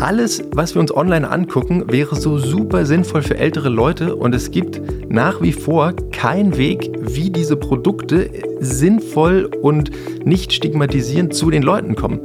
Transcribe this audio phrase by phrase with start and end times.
[0.00, 4.50] alles, was wir uns online angucken, wäre so super sinnvoll für ältere Leute und es
[4.50, 8.30] gibt nach wie vor keinen Weg, wie diese Produkte
[8.60, 9.90] sinnvoll und
[10.24, 12.20] nicht stigmatisierend zu den Leuten kommen.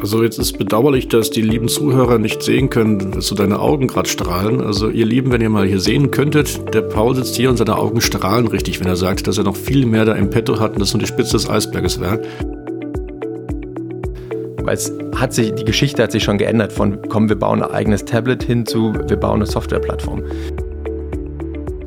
[0.00, 3.88] Also jetzt ist bedauerlich, dass die lieben Zuhörer nicht sehen können, dass so deine Augen
[3.88, 4.60] gerade strahlen.
[4.60, 7.76] Also ihr Lieben, wenn ihr mal hier sehen könntet, der Paul sitzt hier und seine
[7.76, 10.74] Augen strahlen richtig, wenn er sagt, dass er noch viel mehr da im Petto hat
[10.74, 12.22] und das nur die Spitze des Eisberges wäre.
[14.62, 17.70] Weil es hat sich, die Geschichte hat sich schon geändert von, komm, wir bauen ein
[17.70, 20.22] eigenes Tablet hin zu, wir bauen eine Softwareplattform.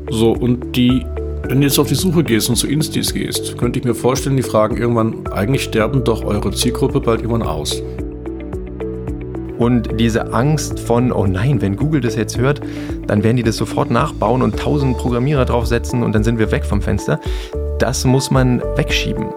[0.09, 1.05] So, und die,
[1.48, 4.36] wenn du jetzt auf die Suche gehst und zu Instis gehst, könnte ich mir vorstellen,
[4.36, 7.81] die fragen irgendwann, eigentlich sterben doch eure Zielgruppe bald irgendwann aus.
[9.58, 12.61] Und diese Angst von, oh nein, wenn Google das jetzt hört,
[13.08, 16.66] dann werden die das sofort nachbauen und tausend Programmierer draufsetzen und dann sind wir weg
[16.66, 17.20] vom Fenster.
[17.77, 19.27] Das muss man wegschieben.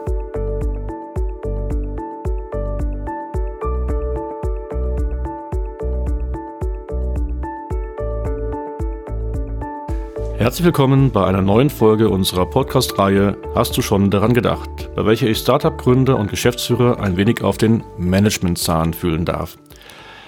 [10.45, 15.27] Herzlich willkommen bei einer neuen Folge unserer Podcast-Reihe Hast du schon daran gedacht, bei welcher
[15.27, 19.57] ich Startup-Gründer und Geschäftsführer ein wenig auf den Management-Zahn fühlen darf.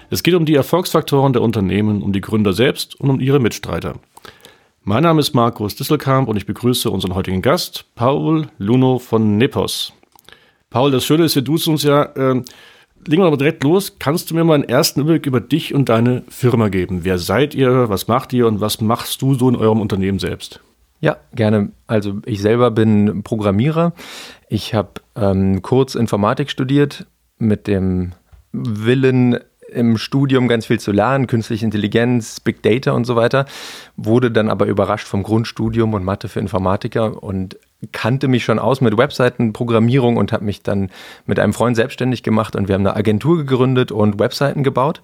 [0.08, 3.96] Es geht um die Erfolgsfaktoren der Unternehmen, um die Gründer selbst und um ihre Mitstreiter.
[4.84, 9.92] Mein Name ist Markus Disselkamp und ich begrüße unseren heutigen Gast, Paul Luno von Nepos.
[10.70, 12.04] Paul, das Schöne ist, wir duzen uns ja.
[12.04, 12.42] Äh,
[13.06, 13.96] legen wir aber direkt los.
[13.98, 17.00] Kannst du mir mal einen ersten Überblick über dich und deine Firma geben?
[17.04, 17.88] Wer seid ihr?
[17.88, 20.60] Was macht ihr und was machst du so in eurem Unternehmen selbst?
[21.00, 21.72] Ja, gerne.
[21.86, 23.92] Also ich selber bin Programmierer.
[24.48, 27.06] Ich habe ähm, kurz Informatik studiert
[27.38, 28.12] mit dem
[28.52, 29.38] Willen,
[29.72, 33.46] im Studium ganz viel zu lernen, künstliche Intelligenz, Big Data und so weiter,
[33.96, 37.58] wurde dann aber überrascht vom Grundstudium und Mathe für Informatiker und
[37.92, 40.90] kannte mich schon aus mit Webseitenprogrammierung und habe mich dann
[41.26, 45.02] mit einem Freund selbstständig gemacht und wir haben eine Agentur gegründet und Webseiten gebaut.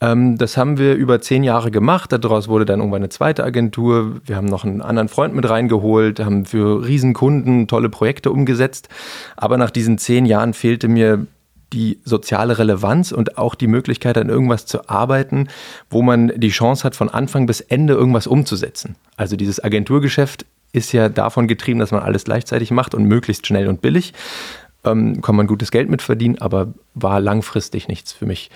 [0.00, 2.12] Ähm, das haben wir über zehn Jahre gemacht.
[2.12, 4.20] Daraus wurde dann irgendwann eine zweite Agentur.
[4.24, 8.88] Wir haben noch einen anderen Freund mit reingeholt, haben für Riesenkunden tolle Projekte umgesetzt.
[9.36, 11.26] Aber nach diesen zehn Jahren fehlte mir
[11.72, 15.48] die soziale Relevanz und auch die Möglichkeit, an irgendwas zu arbeiten,
[15.90, 18.96] wo man die Chance hat, von Anfang bis Ende irgendwas umzusetzen.
[19.16, 23.68] Also dieses Agenturgeschäft ist ja davon getrieben, dass man alles gleichzeitig macht und möglichst schnell
[23.68, 24.14] und billig.
[24.84, 28.50] Ähm, kann man gutes Geld mit verdienen, aber war langfristig nichts für mich.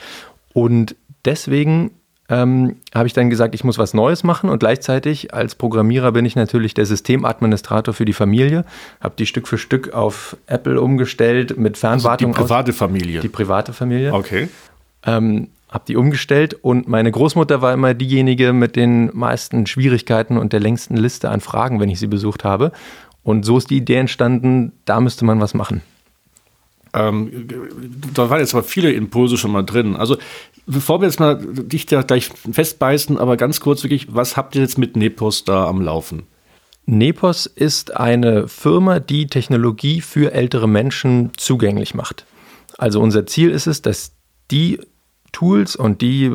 [0.52, 1.90] Und deswegen
[2.28, 6.24] ähm, habe ich dann gesagt, ich muss was Neues machen und gleichzeitig als Programmierer bin
[6.24, 8.64] ich natürlich der Systemadministrator für die Familie,
[9.00, 12.30] habe die Stück für Stück auf Apple umgestellt mit Fernwartung.
[12.30, 13.20] Also die private Familie.
[13.20, 14.14] Die private Familie.
[14.14, 14.48] Okay.
[15.04, 20.52] Ähm, habe die umgestellt und meine Großmutter war immer diejenige mit den meisten Schwierigkeiten und
[20.52, 22.72] der längsten Liste an Fragen, wenn ich sie besucht habe.
[23.24, 25.80] Und so ist die Idee entstanden, da müsste man was machen.
[26.94, 27.48] Ähm,
[28.14, 29.96] da waren jetzt aber viele Impulse schon mal drin.
[29.96, 30.16] Also
[30.66, 34.62] bevor wir jetzt mal dich da gleich festbeißen, aber ganz kurz wirklich, was habt ihr
[34.62, 36.24] jetzt mit Nepos da am Laufen?
[36.84, 42.26] Nepos ist eine Firma, die Technologie für ältere Menschen zugänglich macht.
[42.76, 44.12] Also unser Ziel ist es, dass
[44.50, 44.80] die
[45.30, 46.30] Tools und die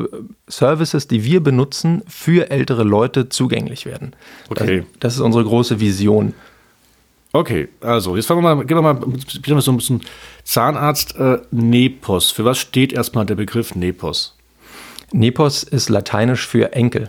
[0.48, 4.16] Services, die wir benutzen, für ältere Leute zugänglich werden.
[4.48, 4.78] Okay.
[4.78, 6.34] Das, das ist unsere große Vision.
[7.32, 10.00] Okay, also jetzt fangen wir mal, gehen wir mal so ein bisschen
[10.44, 12.30] Zahnarzt äh, Nepos.
[12.30, 14.36] Für was steht erstmal der Begriff Nepos?
[15.12, 17.08] Nepos ist lateinisch für Enkel.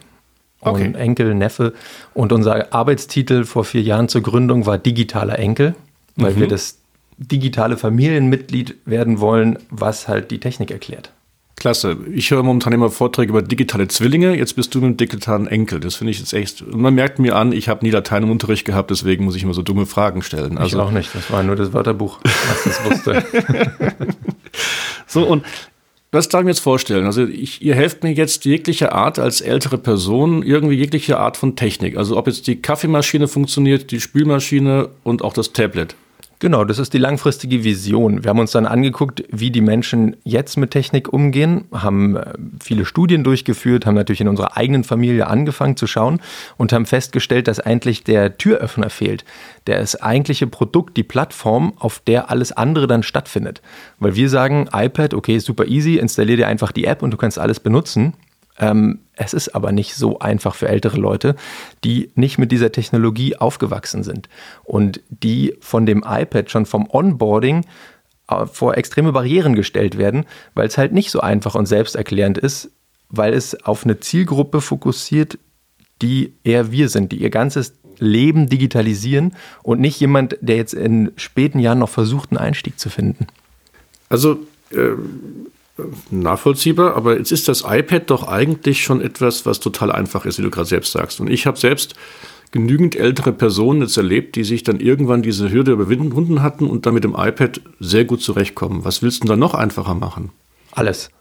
[0.62, 0.88] Okay.
[0.88, 1.74] Und Enkel, Neffe.
[2.13, 5.75] Und unser Arbeitstitel vor vier Jahren zur Gründung war digitaler Enkel,
[6.18, 6.41] weil mhm.
[6.41, 6.79] wir das
[7.18, 11.12] digitale Familienmitglied werden wollen, was halt die Technik erklärt.
[11.59, 11.97] Klasse.
[12.14, 14.36] Ich höre momentan immer Vorträge über digitale Zwillinge.
[14.36, 15.80] Jetzt bist du mit dem digitalen Enkel.
[15.80, 16.62] Das finde ich jetzt echt.
[16.62, 19.44] Und man merkt mir an, ich habe nie Latein im Unterricht gehabt, deswegen muss ich
[19.44, 20.58] immer so dumme Fragen stellen.
[20.58, 21.14] Also ich auch nicht.
[21.14, 23.24] Das war nur das Wörterbuch, was das wusste.
[25.08, 25.44] so, und
[26.12, 27.06] was darf ich mir jetzt vorstellen?
[27.06, 31.56] Also ich, ihr helft mir jetzt jegliche Art als ältere Person, irgendwie jegliche Art von
[31.56, 31.97] Technik.
[31.97, 35.96] Also ob jetzt die Kaffeemaschine funktioniert, die Spülmaschine und auch das Tablet.
[36.42, 38.24] Genau, das ist die langfristige Vision.
[38.24, 42.32] Wir haben uns dann angeguckt, wie die Menschen jetzt mit Technik umgehen, haben äh,
[42.64, 46.22] viele Studien durchgeführt, haben natürlich in unserer eigenen Familie angefangen zu schauen
[46.56, 49.26] und haben festgestellt, dass eigentlich der Türöffner fehlt.
[49.68, 53.62] Der ist eigentliche Produkt, die Plattform, auf der alles andere dann stattfindet.
[54.00, 57.38] Weil wir sagen, iPad, okay, super easy, installier dir einfach die App und du kannst
[57.38, 58.14] alles benutzen.
[58.59, 61.35] Ähm, es ist aber nicht so einfach für ältere Leute,
[61.84, 64.29] die nicht mit dieser Technologie aufgewachsen sind
[64.64, 67.66] und die von dem iPad schon vom Onboarding
[68.29, 72.72] äh, vor extreme Barrieren gestellt werden, weil es halt nicht so einfach und selbsterklärend ist,
[73.09, 75.40] weil es auf eine Zielgruppe fokussiert,
[76.02, 79.34] die eher wir sind, die ihr ganzes Leben digitalisieren
[79.64, 83.28] und nicht jemand, der jetzt in späten Jahren noch versucht, einen Einstieg zu finden.
[84.08, 84.40] Also
[84.72, 84.91] äh,
[86.11, 90.43] nachvollziehbar, aber jetzt ist das iPad doch eigentlich schon etwas, was total einfach ist, wie
[90.43, 91.20] du gerade selbst sagst.
[91.20, 91.96] Und ich habe selbst
[92.52, 96.93] genügend ältere Personen jetzt erlebt, die sich dann irgendwann diese Hürde überwinden hatten und dann
[96.93, 98.85] mit dem iPad sehr gut zurechtkommen.
[98.85, 100.31] Was willst du denn da noch einfacher machen?
[100.72, 101.11] Alles.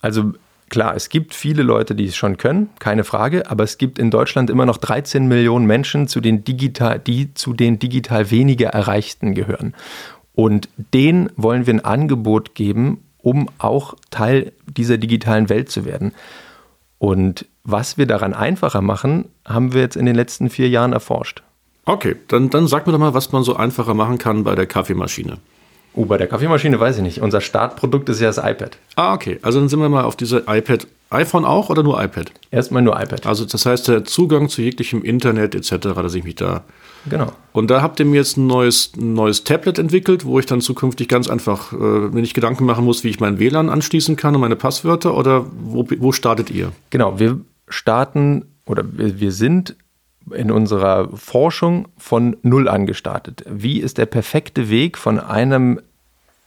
[0.00, 0.32] Also
[0.70, 4.10] klar, es gibt viele Leute, die es schon können, keine Frage, aber es gibt in
[4.10, 9.34] Deutschland immer noch 13 Millionen Menschen, zu den digital, die zu den digital weniger Erreichten
[9.34, 9.74] gehören.
[10.34, 16.12] Und denen wollen wir ein Angebot geben, um auch Teil dieser digitalen Welt zu werden.
[16.98, 21.42] Und was wir daran einfacher machen, haben wir jetzt in den letzten vier Jahren erforscht.
[21.86, 24.66] Okay, dann, dann sag mir doch mal, was man so einfacher machen kann bei der
[24.66, 25.38] Kaffeemaschine.
[25.94, 27.20] Oh, bei der Kaffeemaschine weiß ich nicht.
[27.20, 28.78] Unser Startprodukt ist ja das iPad.
[28.94, 29.38] Ah, okay.
[29.42, 30.86] Also dann sind wir mal auf diese iPad.
[31.10, 32.30] iPhone auch oder nur iPad?
[32.50, 33.26] Erstmal nur iPad.
[33.26, 36.62] Also das heißt, der Zugang zu jeglichem Internet etc., dass ich mich da.
[37.08, 37.32] Genau.
[37.52, 40.60] Und da habt ihr mir jetzt ein neues, ein neues Tablet entwickelt, wo ich dann
[40.60, 44.34] zukünftig ganz einfach äh, mir nicht Gedanken machen muss, wie ich mein WLAN anschließen kann
[44.34, 46.72] und meine Passwörter oder wo, wo startet ihr?
[46.90, 49.76] Genau, wir starten oder wir, wir sind
[50.32, 53.44] in unserer Forschung von Null angestartet.
[53.48, 55.80] Wie ist der perfekte Weg von einem,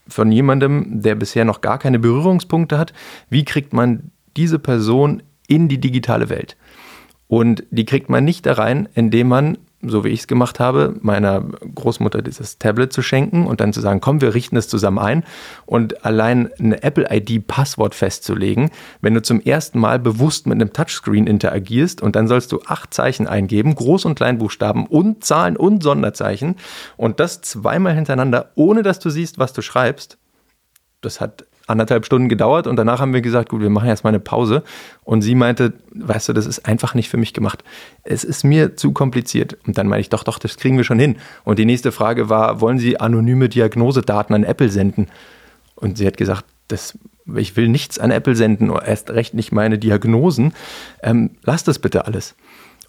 [0.08, 2.94] von jemandem, der bisher noch gar keine Berührungspunkte hat,
[3.30, 6.56] wie kriegt man diese Person in die digitale Welt?
[7.28, 10.95] Und die kriegt man nicht da rein, indem man so wie ich es gemacht habe,
[11.01, 11.44] meiner
[11.75, 15.24] Großmutter dieses Tablet zu schenken und dann zu sagen, komm, wir richten es zusammen ein
[15.65, 18.71] und allein eine Apple-ID-Passwort festzulegen,
[19.01, 22.94] wenn du zum ersten Mal bewusst mit einem Touchscreen interagierst und dann sollst du acht
[22.94, 26.56] Zeichen eingeben, Groß- und Kleinbuchstaben und Zahlen und Sonderzeichen
[26.97, 30.18] und das zweimal hintereinander, ohne dass du siehst, was du schreibst.
[31.01, 34.10] Das hat anderthalb Stunden gedauert und danach haben wir gesagt, gut, wir machen jetzt mal
[34.10, 34.63] eine Pause.
[35.04, 37.63] Und sie meinte, weißt du, das ist einfach nicht für mich gemacht.
[38.04, 39.57] Es ist mir zu kompliziert.
[39.65, 41.18] Und dann meinte ich, doch, doch, das kriegen wir schon hin.
[41.44, 45.07] Und die nächste Frage war, wollen Sie anonyme Diagnosedaten an Apple senden?
[45.75, 46.98] Und sie hat gesagt, das,
[47.36, 50.54] ich will nichts an Apple senden, erst recht nicht meine Diagnosen.
[51.01, 52.36] Ähm, lass das bitte alles.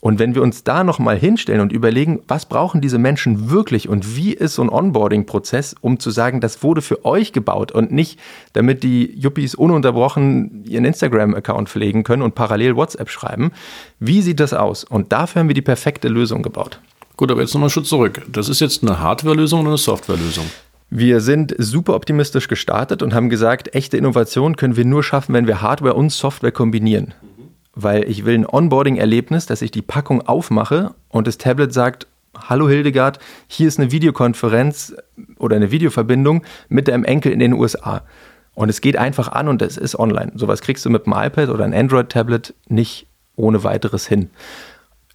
[0.04, 4.16] Und wenn wir uns da nochmal hinstellen und überlegen, was brauchen diese Menschen wirklich und
[4.16, 8.20] wie ist so ein Onboarding-Prozess, um zu sagen, das wurde für euch gebaut und nicht,
[8.52, 13.52] damit die Yuppies ununterbrochen ihren Instagram-Account pflegen können und parallel WhatsApp schreiben.
[13.98, 14.84] Wie sieht das aus?
[14.84, 16.80] Und dafür haben wir die perfekte Lösung gebaut.
[17.16, 18.20] Gut, aber jetzt nochmal Schritt zurück.
[18.30, 20.44] Das ist jetzt eine Hardware-Lösung oder eine Software-Lösung?
[20.90, 25.46] Wir sind super optimistisch gestartet und haben gesagt, echte Innovation können wir nur schaffen, wenn
[25.46, 27.14] wir Hardware und Software kombinieren
[27.74, 32.06] weil ich will ein Onboarding-Erlebnis, dass ich die Packung aufmache und das Tablet sagt,
[32.36, 34.94] hallo Hildegard, hier ist eine Videokonferenz
[35.38, 38.02] oder eine Videoverbindung mit deinem Enkel in den USA.
[38.54, 40.32] Und es geht einfach an und es ist online.
[40.36, 43.06] Sowas kriegst du mit einem iPad oder einem Android-Tablet nicht
[43.36, 44.30] ohne weiteres hin.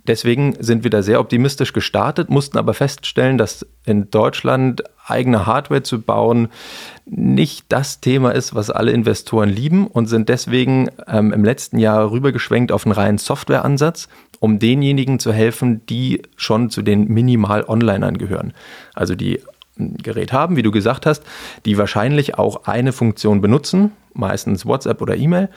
[0.09, 5.83] Deswegen sind wir da sehr optimistisch gestartet, mussten aber feststellen, dass in Deutschland eigene Hardware
[5.83, 6.47] zu bauen
[7.05, 12.09] nicht das Thema ist, was alle Investoren lieben und sind deswegen ähm, im letzten Jahr
[12.09, 14.09] rübergeschwenkt auf einen reinen Softwareansatz,
[14.39, 18.53] um denjenigen zu helfen, die schon zu den Minimal-Onlinern gehören.
[18.95, 19.43] Also die
[19.77, 21.23] ein Gerät haben, wie du gesagt hast,
[21.65, 25.49] die wahrscheinlich auch eine Funktion benutzen, meistens WhatsApp oder E-Mail,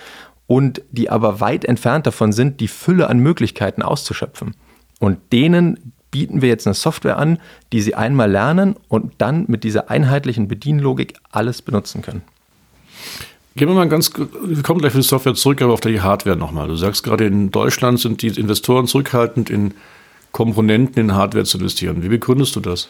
[0.46, 4.54] und die aber weit entfernt davon sind, die Fülle an Möglichkeiten auszuschöpfen.
[4.98, 7.38] Und denen bieten wir jetzt eine Software an,
[7.72, 12.22] die sie einmal lernen und dann mit dieser einheitlichen Bedienlogik alles benutzen können.
[13.56, 16.36] Gehen wir mal ganz, wir kommen gleich für die Software zurück, aber auf die Hardware
[16.36, 16.68] nochmal.
[16.68, 19.74] Du sagst gerade, in Deutschland sind die Investoren zurückhaltend, in
[20.32, 22.02] Komponenten in Hardware zu investieren.
[22.02, 22.88] Wie begründest du das?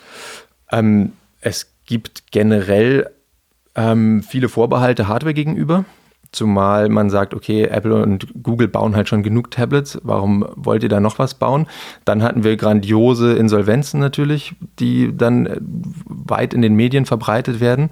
[0.71, 3.11] Ähm, es gibt generell
[3.75, 5.85] ähm, viele Vorbehalte Hardware gegenüber.
[6.33, 10.89] Zumal man sagt, okay, Apple und Google bauen halt schon genug Tablets, warum wollt ihr
[10.89, 11.67] da noch was bauen?
[12.07, 17.91] Dann hatten wir grandiose Insolvenzen natürlich, die dann äh, weit in den Medien verbreitet werden.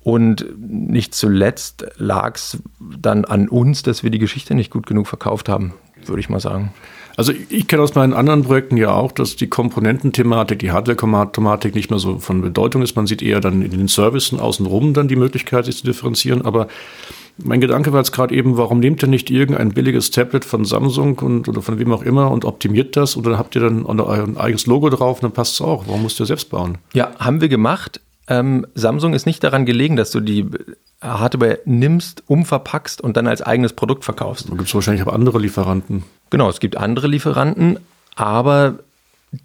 [0.00, 5.08] Und nicht zuletzt lag es dann an uns, dass wir die Geschichte nicht gut genug
[5.08, 6.72] verkauft haben, würde ich mal sagen.
[7.16, 11.90] Also ich kenne aus meinen anderen Projekten ja auch, dass die Komponententhematik, die Hardware-Thematik nicht
[11.90, 12.94] mehr so von Bedeutung ist.
[12.94, 16.42] Man sieht eher dann in den Services außenrum dann die Möglichkeit, sich zu differenzieren.
[16.42, 16.68] Aber
[17.38, 21.18] mein Gedanke war jetzt gerade eben, warum nehmt ihr nicht irgendein billiges Tablet von Samsung
[21.18, 24.66] und, oder von wem auch immer und optimiert das oder habt ihr dann euer eigenes
[24.66, 25.86] Logo drauf und dann passt es auch.
[25.86, 26.78] Warum musst ihr selbst bauen?
[26.94, 28.00] Ja, haben wir gemacht.
[28.28, 30.46] Ähm, Samsung ist nicht daran gelegen, dass du die
[31.00, 34.48] Hardware nimmst, umverpackst und dann als eigenes Produkt verkaufst.
[34.48, 36.04] Da gibt es wahrscheinlich auch andere Lieferanten.
[36.30, 37.78] Genau, es gibt andere Lieferanten,
[38.16, 38.78] aber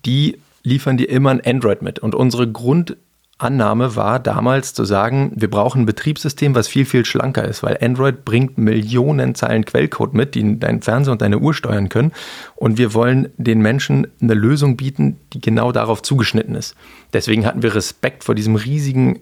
[0.06, 2.00] die liefern dir immer ein Android mit.
[2.00, 2.96] Und unsere Grund
[3.44, 7.78] Annahme war damals zu sagen, wir brauchen ein Betriebssystem, was viel, viel schlanker ist, weil
[7.82, 12.12] Android bringt Millionen Zeilen Quellcode mit, die dein Fernseher und deine Uhr steuern können.
[12.56, 16.76] Und wir wollen den Menschen eine Lösung bieten, die genau darauf zugeschnitten ist.
[17.14, 19.20] Deswegen hatten wir Respekt vor diesem riesigen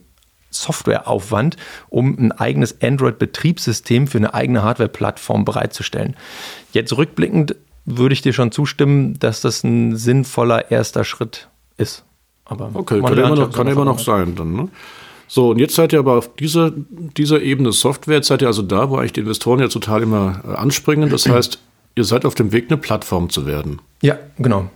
[0.52, 1.58] Softwareaufwand,
[1.90, 6.16] um ein eigenes Android-Betriebssystem für eine eigene Hardware-Plattform bereitzustellen.
[6.74, 12.04] Jetzt rückblickend würde ich dir schon zustimmen, dass das ein sinnvoller erster Schritt ist.
[12.50, 14.54] Aber okay, kann immer noch, kann immer noch sein dann.
[14.54, 14.70] Ne?
[15.28, 18.64] So, und jetzt seid ihr aber auf dieser, dieser Ebene Software, jetzt seid ihr also
[18.64, 21.10] da, wo eigentlich die Investoren ja total immer äh, anspringen.
[21.10, 21.60] Das heißt,
[21.96, 23.80] ihr seid auf dem Weg, eine Plattform zu werden.
[24.02, 24.70] Ja, genau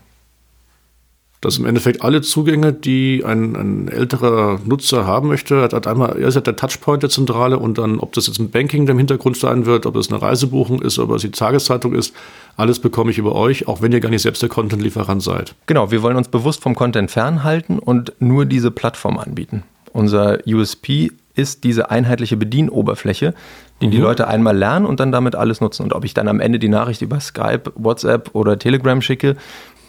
[1.44, 6.18] dass im Endeffekt alle Zugänge, die ein, ein älterer Nutzer haben möchte, hat, hat einmal,
[6.20, 9.38] er ist der Touchpoint der Zentrale und dann, ob das jetzt ein Banking im Hintergrund
[9.38, 12.14] sein wird, ob es eine Reisebuchung ist, ob es die Tageszeitung ist,
[12.56, 15.56] alles bekomme ich über euch, auch wenn ihr gar nicht selbst der Content-Lieferant seid.
[15.66, 19.64] Genau, wir wollen uns bewusst vom Content fernhalten und nur diese Plattform anbieten.
[19.92, 23.34] Unser USP ist diese einheitliche Bedienoberfläche,
[23.82, 23.92] die mhm.
[23.92, 25.84] die Leute einmal lernen und dann damit alles nutzen.
[25.84, 29.36] Und ob ich dann am Ende die Nachricht über Skype, WhatsApp oder Telegram schicke,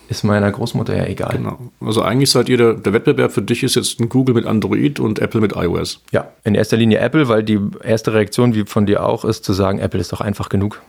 [0.09, 1.37] ist meiner Großmutter ja egal.
[1.37, 1.59] Genau.
[1.81, 5.01] Also eigentlich seid ihr der, der, Wettbewerb für dich ist jetzt ein Google mit Android
[5.01, 6.01] und Apple mit iOS.
[6.13, 9.53] Ja, in erster Linie Apple, weil die erste Reaktion, wie von dir auch, ist zu
[9.53, 10.83] sagen, Apple ist doch einfach genug.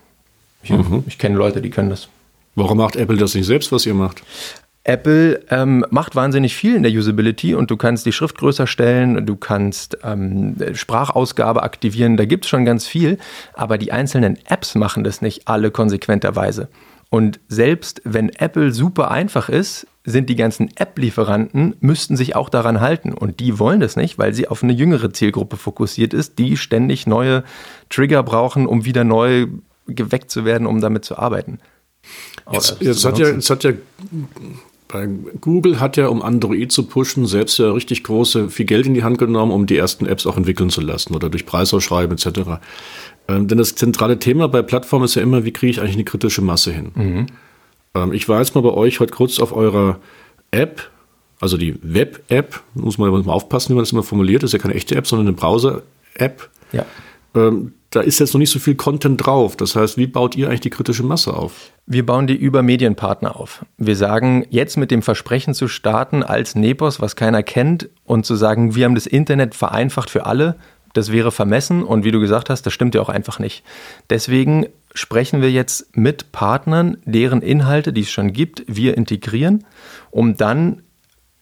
[0.63, 1.03] Ich, mhm.
[1.07, 2.10] ich kenne Leute, die können das.
[2.55, 4.24] Warum macht Apple das nicht selbst, was ihr macht?
[4.86, 9.25] Apple ähm, macht wahnsinnig viel in der Usability und du kannst die Schrift größer stellen,
[9.25, 13.17] du kannst ähm, Sprachausgabe aktivieren, da gibt es schon ganz viel,
[13.53, 16.67] aber die einzelnen Apps machen das nicht alle konsequenterweise.
[17.09, 22.79] Und selbst wenn Apple super einfach ist, sind die ganzen App-Lieferanten, müssten sich auch daran
[22.79, 23.13] halten.
[23.13, 27.07] Und die wollen das nicht, weil sie auf eine jüngere Zielgruppe fokussiert ist, die ständig
[27.07, 27.43] neue
[27.89, 29.47] Trigger brauchen, um wieder neu
[29.88, 31.59] geweckt zu werden, um damit zu arbeiten.
[32.51, 33.71] Jetzt, jetzt, hat ja, jetzt hat ja
[34.88, 35.09] bei
[35.41, 39.03] Google hat ja, um Android zu pushen, selbst ja richtig große, viel Geld in die
[39.03, 42.62] Hand genommen, um die ersten Apps auch entwickeln zu lassen oder durch Preisausschreiben etc.
[43.27, 46.03] Ähm, denn das zentrale Thema bei Plattformen ist ja immer, wie kriege ich eigentlich eine
[46.03, 46.91] kritische Masse hin?
[46.96, 47.25] Mhm.
[47.96, 50.00] Ähm, ich war jetzt mal bei euch heute kurz auf eurer
[50.51, 50.89] App,
[51.39, 54.60] also die Web-App, muss man mal aufpassen, wie man das immer formuliert, das ist ja
[54.60, 56.50] keine echte App, sondern eine Browser-App.
[56.72, 56.86] Ja.
[57.36, 59.55] Ähm, da ist jetzt noch nicht so viel Content drauf.
[59.55, 61.72] Das heißt, wie baut ihr eigentlich die kritische Masse auf?
[61.86, 63.65] Wir bauen die über Medienpartner auf.
[63.77, 68.36] Wir sagen, jetzt mit dem Versprechen zu starten als Nepos, was keiner kennt, und zu
[68.36, 70.58] sagen, wir haben das Internet vereinfacht für alle,
[70.97, 73.63] das wäre vermessen und wie du gesagt hast, das stimmt ja auch einfach nicht.
[74.09, 79.65] Deswegen sprechen wir jetzt mit Partnern, deren Inhalte, die es schon gibt, wir integrieren,
[80.09, 80.81] um dann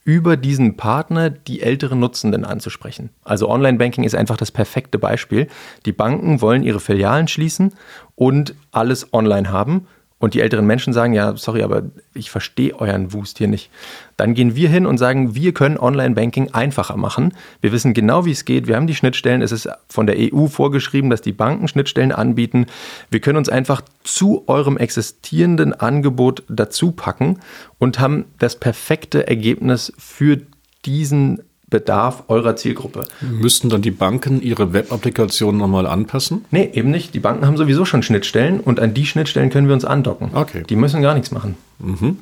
[0.05, 3.09] über diesen Partner die älteren Nutzenden anzusprechen.
[3.23, 5.47] Also Online-Banking ist einfach das perfekte Beispiel.
[5.85, 7.73] Die Banken wollen ihre Filialen schließen
[8.15, 9.87] und alles online haben
[10.23, 13.69] und die älteren Menschen sagen, ja, sorry, aber ich verstehe euren Wust hier nicht.
[14.15, 17.33] Dann gehen wir hin und sagen, wir können Online-Banking einfacher machen.
[17.59, 18.65] Wir wissen genau, wie es geht.
[18.65, 19.41] Wir haben die Schnittstellen.
[19.41, 22.67] Es ist von der EU vorgeschrieben, dass die Banken Schnittstellen anbieten.
[23.09, 27.41] Wir können uns einfach zu eurem existierenden Angebot dazu packen
[27.77, 30.37] und haben das perfekte Ergebnis für
[30.85, 31.41] diesen
[31.73, 33.05] Bedarf eurer Zielgruppe.
[33.19, 36.45] Müssten dann die Banken ihre Web-Applikationen nochmal anpassen?
[36.51, 37.15] Nee, eben nicht.
[37.15, 40.29] Die Banken haben sowieso schon Schnittstellen und an die Schnittstellen können wir uns andocken.
[40.35, 40.61] Okay.
[40.69, 41.55] Die müssen gar nichts machen.
[41.79, 42.19] Mhm.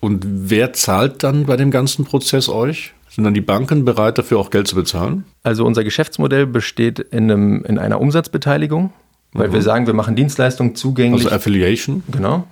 [0.00, 2.94] Und wer zahlt dann bei dem ganzen Prozess euch?
[3.10, 5.24] Sind dann die Banken bereit, dafür auch Geld zu bezahlen?
[5.42, 8.94] Also unser Geschäftsmodell besteht in, einem, in einer Umsatzbeteiligung,
[9.34, 9.52] weil mhm.
[9.52, 11.24] wir sagen, wir machen Dienstleistungen zugänglich.
[11.24, 12.02] Also Affiliation?
[12.10, 12.46] Genau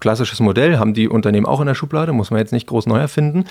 [0.00, 2.98] klassisches Modell, haben die Unternehmen auch in der Schublade, muss man jetzt nicht groß neu
[2.98, 3.44] erfinden.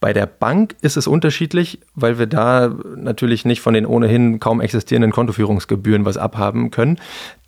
[0.00, 4.60] Bei der Bank ist es unterschiedlich, weil wir da natürlich nicht von den ohnehin kaum
[4.60, 6.98] existierenden Kontoführungsgebühren was abhaben können.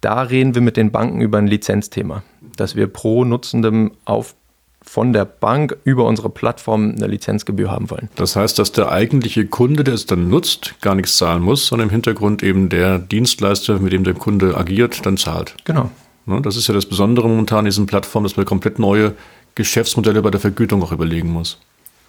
[0.00, 2.22] Da reden wir mit den Banken über ein Lizenzthema,
[2.56, 4.34] dass wir pro Nutzendem auf
[4.80, 8.08] von der Bank über unsere Plattform eine Lizenzgebühr haben wollen.
[8.16, 11.88] Das heißt, dass der eigentliche Kunde, der es dann nutzt, gar nichts zahlen muss, sondern
[11.88, 15.54] im Hintergrund eben der Dienstleister, mit dem der Kunde agiert, dann zahlt.
[15.64, 15.90] Genau.
[16.28, 19.14] Ne, das ist ja das Besondere momentan in diesen Plattformen, dass man komplett neue
[19.54, 21.58] Geschäftsmodelle bei der Vergütung auch überlegen muss.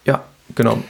[0.04, 0.22] Ja,
[0.54, 0.82] genau.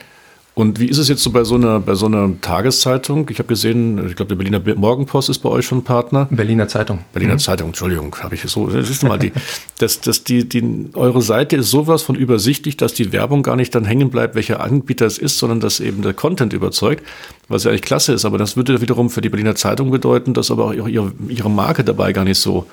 [0.55, 3.29] Und wie ist es jetzt so bei so einer, bei so einer Tageszeitung?
[3.31, 6.27] Ich habe gesehen, ich glaube, der Berliner Morgenpost ist bei euch schon Partner.
[6.29, 7.05] Berliner Zeitung.
[7.13, 7.39] Berliner mhm.
[7.39, 8.67] Zeitung, Entschuldigung, habe ich so.
[8.67, 9.33] Das ist mal die,
[9.79, 13.73] das, das, die, die, eure Seite ist sowas von übersichtlich, dass die Werbung gar nicht
[13.77, 17.07] dann hängen bleibt, welcher Anbieter es ist, sondern dass eben der Content überzeugt,
[17.47, 18.25] was ja eigentlich klasse ist.
[18.25, 21.85] Aber das würde wiederum für die Berliner Zeitung bedeuten, dass aber auch ihre, ihre Marke
[21.85, 22.67] dabei gar nicht so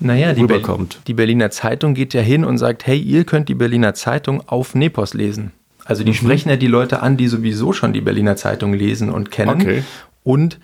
[0.00, 0.62] naja, die, Be
[1.06, 4.74] die Berliner Zeitung geht ja hin und sagt, hey, ihr könnt die Berliner Zeitung auf
[4.74, 5.52] Nepos lesen.
[5.84, 6.16] Also die mhm.
[6.16, 9.60] sprechen ja die Leute an, die sowieso schon die Berliner Zeitung lesen und kennen.
[9.60, 9.82] Okay.
[10.24, 10.58] Und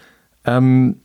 [0.45, 0.97] ähm,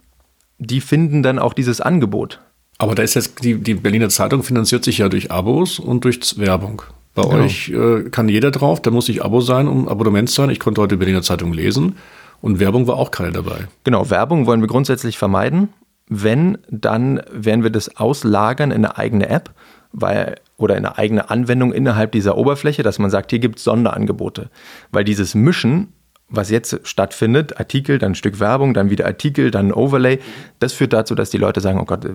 [0.57, 2.39] die finden dann auch dieses Angebot.
[2.79, 6.37] Aber da ist jetzt, die, die Berliner Zeitung finanziert sich ja durch Abos und durch
[6.37, 6.81] Werbung.
[7.15, 7.43] Bei genau.
[7.43, 10.51] euch äh, kann jeder drauf, da muss ich Abo sein, um Abonnement sein.
[10.51, 11.95] Ich konnte heute die Berliner Zeitung lesen
[12.41, 13.67] und Werbung war auch keine dabei.
[13.83, 15.69] Genau, Werbung wollen wir grundsätzlich vermeiden.
[16.09, 19.53] Wenn, dann werden wir das auslagern in eine eigene App
[19.91, 23.63] weil, oder in eine eigene Anwendung innerhalb dieser Oberfläche, dass man sagt, hier gibt es
[23.63, 24.49] Sonderangebote.
[24.91, 25.93] Weil dieses Mischen
[26.29, 30.19] was jetzt stattfindet, Artikel, dann ein Stück Werbung, dann wieder Artikel, dann ein Overlay,
[30.59, 32.05] das führt dazu, dass die Leute sagen, oh Gott,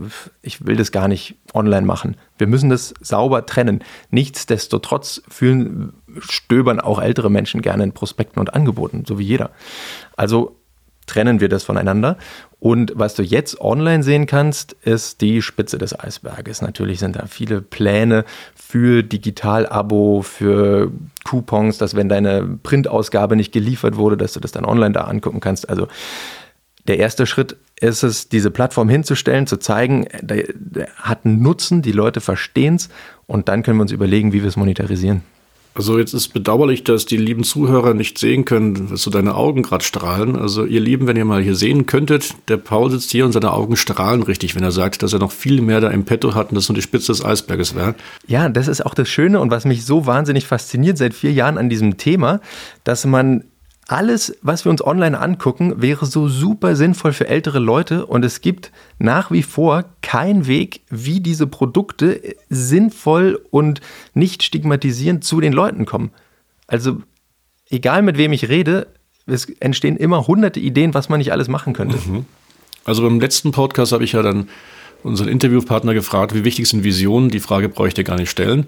[0.42, 2.16] ich will das gar nicht online machen.
[2.36, 3.82] Wir müssen das sauber trennen.
[4.10, 9.50] Nichtsdestotrotz fühlen, stöbern auch ältere Menschen gerne in Prospekten und Angeboten, so wie jeder.
[10.14, 10.56] Also
[11.06, 12.18] trennen wir das voneinander.
[12.62, 16.62] Und was du jetzt online sehen kannst, ist die Spitze des Eisberges.
[16.62, 20.92] Natürlich sind da viele Pläne für Digital-Abo, für
[21.24, 25.40] Coupons, dass wenn deine Printausgabe nicht geliefert wurde, dass du das dann online da angucken
[25.40, 25.68] kannst.
[25.68, 25.88] Also
[26.86, 31.82] der erste Schritt ist es, diese Plattform hinzustellen, zu zeigen, der, der hat einen Nutzen,
[31.82, 32.90] die Leute verstehen es
[33.26, 35.22] und dann können wir uns überlegen, wie wir es monetarisieren.
[35.74, 39.62] Also jetzt ist bedauerlich, dass die lieben Zuhörer nicht sehen können, dass so deine Augen
[39.62, 40.36] gerade strahlen.
[40.36, 43.52] Also ihr Lieben, wenn ihr mal hier sehen könntet, der Paul sitzt hier und seine
[43.52, 46.50] Augen strahlen richtig, wenn er sagt, dass er noch viel mehr da im Petto hat
[46.50, 47.94] und das nur die Spitze des Eisberges wäre.
[48.26, 51.56] Ja, das ist auch das Schöne und was mich so wahnsinnig fasziniert seit vier Jahren
[51.56, 52.40] an diesem Thema,
[52.84, 53.44] dass man
[53.92, 58.40] alles, was wir uns online angucken, wäre so super sinnvoll für ältere Leute und es
[58.40, 63.82] gibt nach wie vor keinen Weg, wie diese Produkte sinnvoll und
[64.14, 66.10] nicht stigmatisierend zu den Leuten kommen.
[66.66, 67.02] Also
[67.68, 68.86] egal mit wem ich rede,
[69.26, 71.98] es entstehen immer hunderte Ideen, was man nicht alles machen könnte.
[71.98, 72.24] Mhm.
[72.86, 74.48] Also beim letzten Podcast habe ich ja dann
[75.02, 77.30] unseren Interviewpartner gefragt, wie wichtig sind Visionen?
[77.30, 78.66] Die Frage bräuchte ich gar nicht stellen.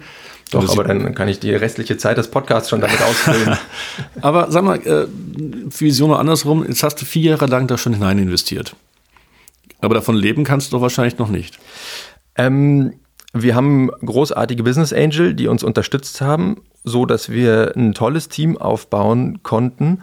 [0.51, 3.57] Doch, aber dann kann ich die restliche Zeit des Podcasts schon damit ausfüllen.
[4.21, 5.07] aber sag mal, äh,
[5.79, 8.77] Visionen andersrum, jetzt hast du vier Jahre lang da schon hinein investiert.
[9.81, 11.59] Aber davon leben kannst du doch wahrscheinlich noch nicht.
[12.37, 12.95] Ähm,
[13.33, 18.57] wir haben großartige Business Angel, die uns unterstützt haben, so dass wir ein tolles Team
[18.57, 20.03] aufbauen konnten,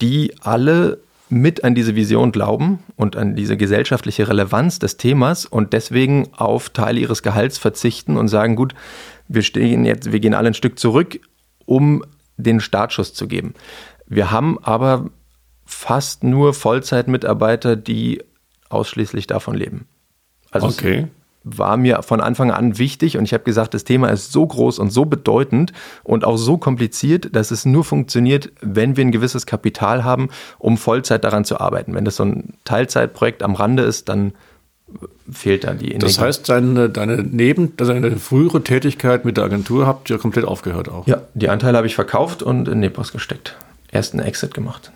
[0.00, 5.72] die alle mit an diese Vision glauben und an diese gesellschaftliche Relevanz des Themas und
[5.72, 8.74] deswegen auf Teile ihres Gehalts verzichten und sagen, gut,
[9.28, 11.20] wir stehen jetzt, wir gehen alle ein Stück zurück,
[11.66, 12.04] um
[12.36, 13.54] den Startschuss zu geben.
[14.06, 15.10] Wir haben aber
[15.66, 18.22] fast nur Vollzeitmitarbeiter, die
[18.70, 19.86] ausschließlich davon leben.
[20.50, 21.08] Also okay
[21.44, 24.78] war mir von Anfang an wichtig und ich habe gesagt, das Thema ist so groß
[24.78, 25.72] und so bedeutend
[26.02, 30.76] und auch so kompliziert, dass es nur funktioniert, wenn wir ein gewisses Kapital haben, um
[30.76, 31.94] Vollzeit daran zu arbeiten.
[31.94, 34.32] Wenn das so ein Teilzeitprojekt am Rande ist, dann
[35.30, 36.06] fehlt da die Energie.
[36.06, 40.88] Das heißt, deine, deine Neben, deine frühere Tätigkeit mit der Agentur habt ihr komplett aufgehört
[40.88, 41.06] auch?
[41.06, 43.56] Ja, die Anteile habe ich verkauft und in Nepos gesteckt.
[43.90, 44.90] Erst einen Exit gemacht.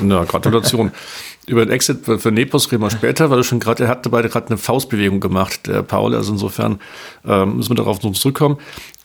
[0.00, 0.92] Na, Gratulation.
[1.46, 4.28] Über den Exit für Nepos reden wir später, weil du schon gerade, er hat beide
[4.28, 6.78] gerade eine Faustbewegung gemacht, der Paul, also insofern
[7.26, 8.58] ähm, müssen wir darauf noch zurückkommen.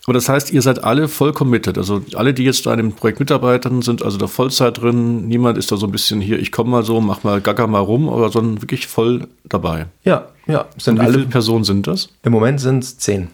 [0.04, 1.78] Aber das heißt, ihr seid alle voll committed.
[1.78, 5.26] Also alle, die jetzt da an dem Projekt mitarbeiten, sind also da Vollzeit drin.
[5.26, 7.78] Niemand ist da so ein bisschen hier, ich komme mal so, mach mal gaga mal
[7.78, 9.86] rum, oder sondern wirklich voll dabei.
[10.04, 10.66] Ja, ja.
[10.76, 12.10] Sind Und wie alle, viele Personen sind das?
[12.22, 13.28] Im Moment sind es zehn.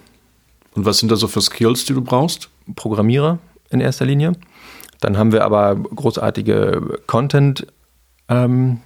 [0.74, 2.48] Und was sind da so für Skills, die du brauchst?
[2.76, 3.38] Programmierer
[3.70, 4.34] in erster Linie.
[5.00, 7.66] Dann haben wir aber großartige Content
[8.28, 8.80] ähm,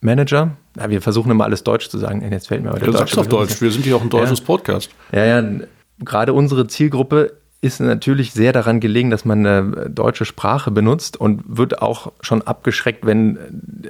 [0.00, 0.56] Manager.
[0.78, 2.26] Ja, wir versuchen immer alles Deutsch zu sagen.
[2.30, 3.60] Jetzt fällt mir aber der ja, sag's auf Deutsch.
[3.60, 4.44] Wir sind hier auch ein deutsches ja.
[4.46, 4.90] Podcast.
[5.12, 5.44] Ja, ja.
[5.98, 11.42] Gerade unsere Zielgruppe ist natürlich sehr daran gelegen, dass man eine deutsche Sprache benutzt und
[11.46, 13.38] wird auch schon abgeschreckt, wenn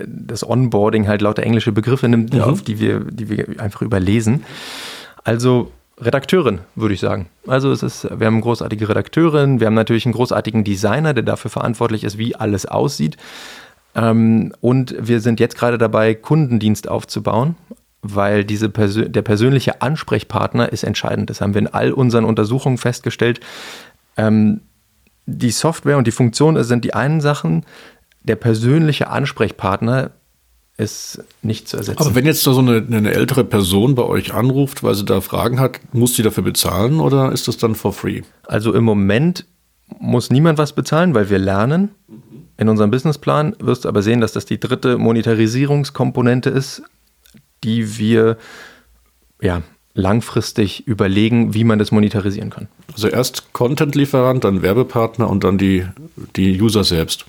[0.07, 2.41] das Onboarding halt lauter englische Begriffe nimmt, mhm.
[2.41, 4.45] auf die wir, die wir einfach überlesen.
[5.23, 7.29] Also Redakteurin, würde ich sagen.
[7.47, 11.23] Also es ist, wir haben eine großartige Redakteurin, wir haben natürlich einen großartigen Designer, der
[11.23, 13.17] dafür verantwortlich ist, wie alles aussieht.
[13.95, 17.57] Ähm, und wir sind jetzt gerade dabei, Kundendienst aufzubauen,
[18.03, 21.29] weil diese Persö der persönliche Ansprechpartner ist entscheidend.
[21.29, 23.41] Das haben wir in all unseren Untersuchungen festgestellt.
[24.17, 24.63] Ähm,
[25.27, 27.65] die Software und die Funktion sind die einen Sachen.
[28.23, 30.13] Der persönliche Ansprechpartner
[30.81, 32.01] ist nicht zu ersetzen.
[32.01, 35.21] Aber wenn jetzt da so eine, eine, ältere Person bei euch anruft, weil sie da
[35.21, 38.23] Fragen hat, muss sie dafür bezahlen oder ist das dann for free?
[38.47, 39.45] Also im Moment
[39.99, 41.91] muss niemand was bezahlen, weil wir lernen.
[42.57, 46.83] In unserem Businessplan wirst du aber sehen, dass das die dritte Monetarisierungskomponente ist,
[47.65, 48.37] die wir
[49.41, 49.63] ja,
[49.95, 52.69] langfristig überlegen, wie man das monetarisieren kann.
[52.93, 55.87] Also erst Content-Lieferant, dann Werbepartner und dann die,
[56.37, 57.25] die User selbst.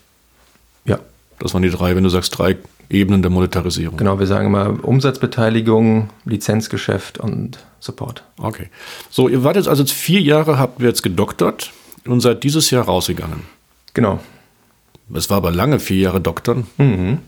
[0.86, 1.00] Ja.
[1.40, 2.58] Das waren die drei, wenn du sagst, drei
[2.92, 3.98] Ebenen der Monetarisierung.
[3.98, 8.24] Genau, wir sagen immer Umsatzbeteiligung, Lizenzgeschäft und Support.
[8.38, 8.70] Okay.
[9.10, 11.72] So, ihr wart jetzt also vier Jahre, habt ihr jetzt gedoktert
[12.06, 13.42] und seid dieses Jahr rausgegangen.
[13.94, 14.20] Genau.
[15.14, 16.68] Es war aber lange, vier Jahre Doktern.
[16.78, 17.20] Mhm.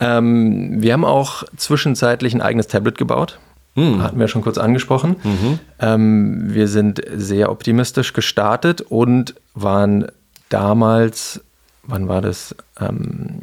[0.00, 3.38] Ähm, wir haben auch zwischenzeitlich ein eigenes Tablet gebaut.
[3.74, 4.02] Mhm.
[4.02, 5.16] Hatten wir schon kurz angesprochen.
[5.22, 5.58] Mhm.
[5.78, 10.06] Ähm, wir sind sehr optimistisch gestartet und waren
[10.48, 11.40] damals,
[11.84, 12.54] wann war das?
[12.80, 13.42] Ähm,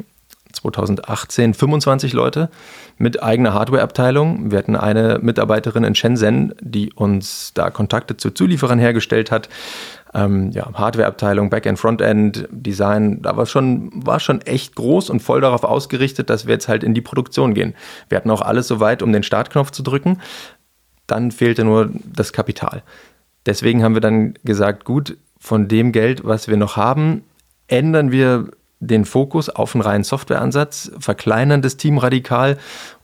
[0.60, 2.50] 2018 25 Leute
[2.98, 4.50] mit eigener Hardware-Abteilung.
[4.50, 9.48] Wir hatten eine Mitarbeiterin in Shenzhen, die uns da Kontakte zu Zulieferern hergestellt hat.
[10.12, 15.40] Ähm, ja, Hardware-Abteilung, Backend, Frontend, Design, da war schon, war schon echt groß und voll
[15.40, 17.74] darauf ausgerichtet, dass wir jetzt halt in die Produktion gehen.
[18.08, 20.20] Wir hatten auch alles soweit, um den Startknopf zu drücken.
[21.06, 22.82] Dann fehlte nur das Kapital.
[23.46, 27.24] Deswegen haben wir dann gesagt, gut, von dem Geld, was wir noch haben,
[27.66, 32.58] ändern wir den Fokus auf einen reinen Softwareansatz, verkleinern das Team radikal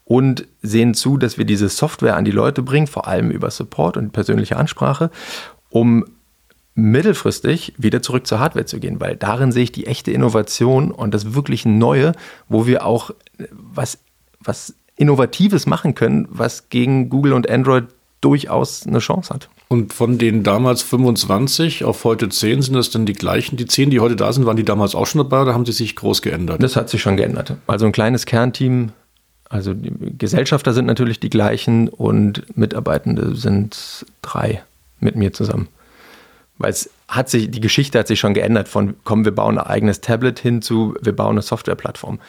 [0.05, 3.97] und sehen zu, dass wir diese Software an die Leute bringen, vor allem über Support
[3.97, 5.11] und persönliche Ansprache,
[5.69, 6.05] um
[6.75, 11.13] mittelfristig wieder zurück zur Hardware zu gehen, weil darin sehe ich die echte Innovation und
[11.15, 12.13] das wirklich Neue,
[12.49, 13.11] wo wir auch
[13.51, 13.99] was,
[14.41, 17.87] was Innovatives machen können, was gegen Google und Android
[18.21, 19.49] durchaus eine Chance hat.
[19.69, 23.57] Und von den damals 25 auf heute 10 sind das dann die gleichen?
[23.57, 25.73] Die 10, die heute da sind, waren die damals auch schon dabei oder haben die
[25.73, 26.63] sich groß geändert?
[26.63, 27.57] Das hat sich schon geändert.
[27.67, 28.93] Also ein kleines Kernteam,
[29.49, 34.63] also die Gesellschafter sind natürlich die gleichen und Mitarbeitende sind drei
[35.01, 35.67] mit mir zusammen.
[36.59, 39.67] Weil es hat sich, die Geschichte hat sich schon geändert von, komm, wir bauen ein
[39.67, 42.21] eigenes Tablet hin zu, wir bauen eine Softwareplattform.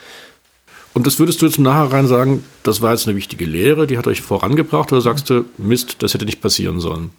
[0.94, 4.00] Und das würdest du jetzt nachher rein sagen, das war jetzt eine wichtige Lehre, die
[4.00, 7.12] hat euch vorangebracht, oder sagst du, Mist, das hätte nicht passieren sollen?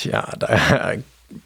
[0.00, 0.94] Tja, da,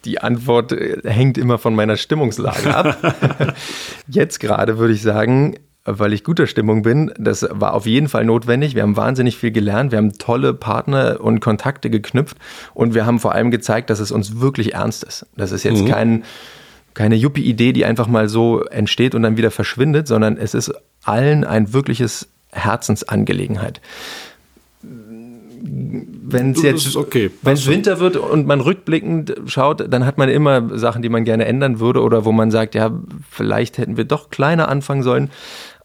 [0.05, 3.53] die Antwort äh, hängt immer von meiner Stimmungslage ab.
[4.07, 8.23] Jetzt gerade würde ich sagen, weil ich guter Stimmung bin, das war auf jeden Fall
[8.23, 8.73] notwendig.
[8.73, 12.37] Wir haben wahnsinnig viel gelernt, wir haben tolle Partner und Kontakte geknüpft
[12.73, 15.27] und wir haben vor allem gezeigt, dass es uns wirklich ernst ist.
[15.35, 15.89] Das ist jetzt mhm.
[15.89, 16.23] kein,
[16.93, 21.43] keine Yuppie-Idee, die einfach mal so entsteht und dann wieder verschwindet, sondern es ist allen
[21.43, 23.81] ein wirkliches Herzensangelegenheit
[25.67, 30.29] wenn es jetzt okay, wenn es Winter wird und man rückblickend schaut, dann hat man
[30.29, 32.91] immer Sachen, die man gerne ändern würde oder wo man sagt, ja,
[33.29, 35.29] vielleicht hätten wir doch kleiner anfangen sollen.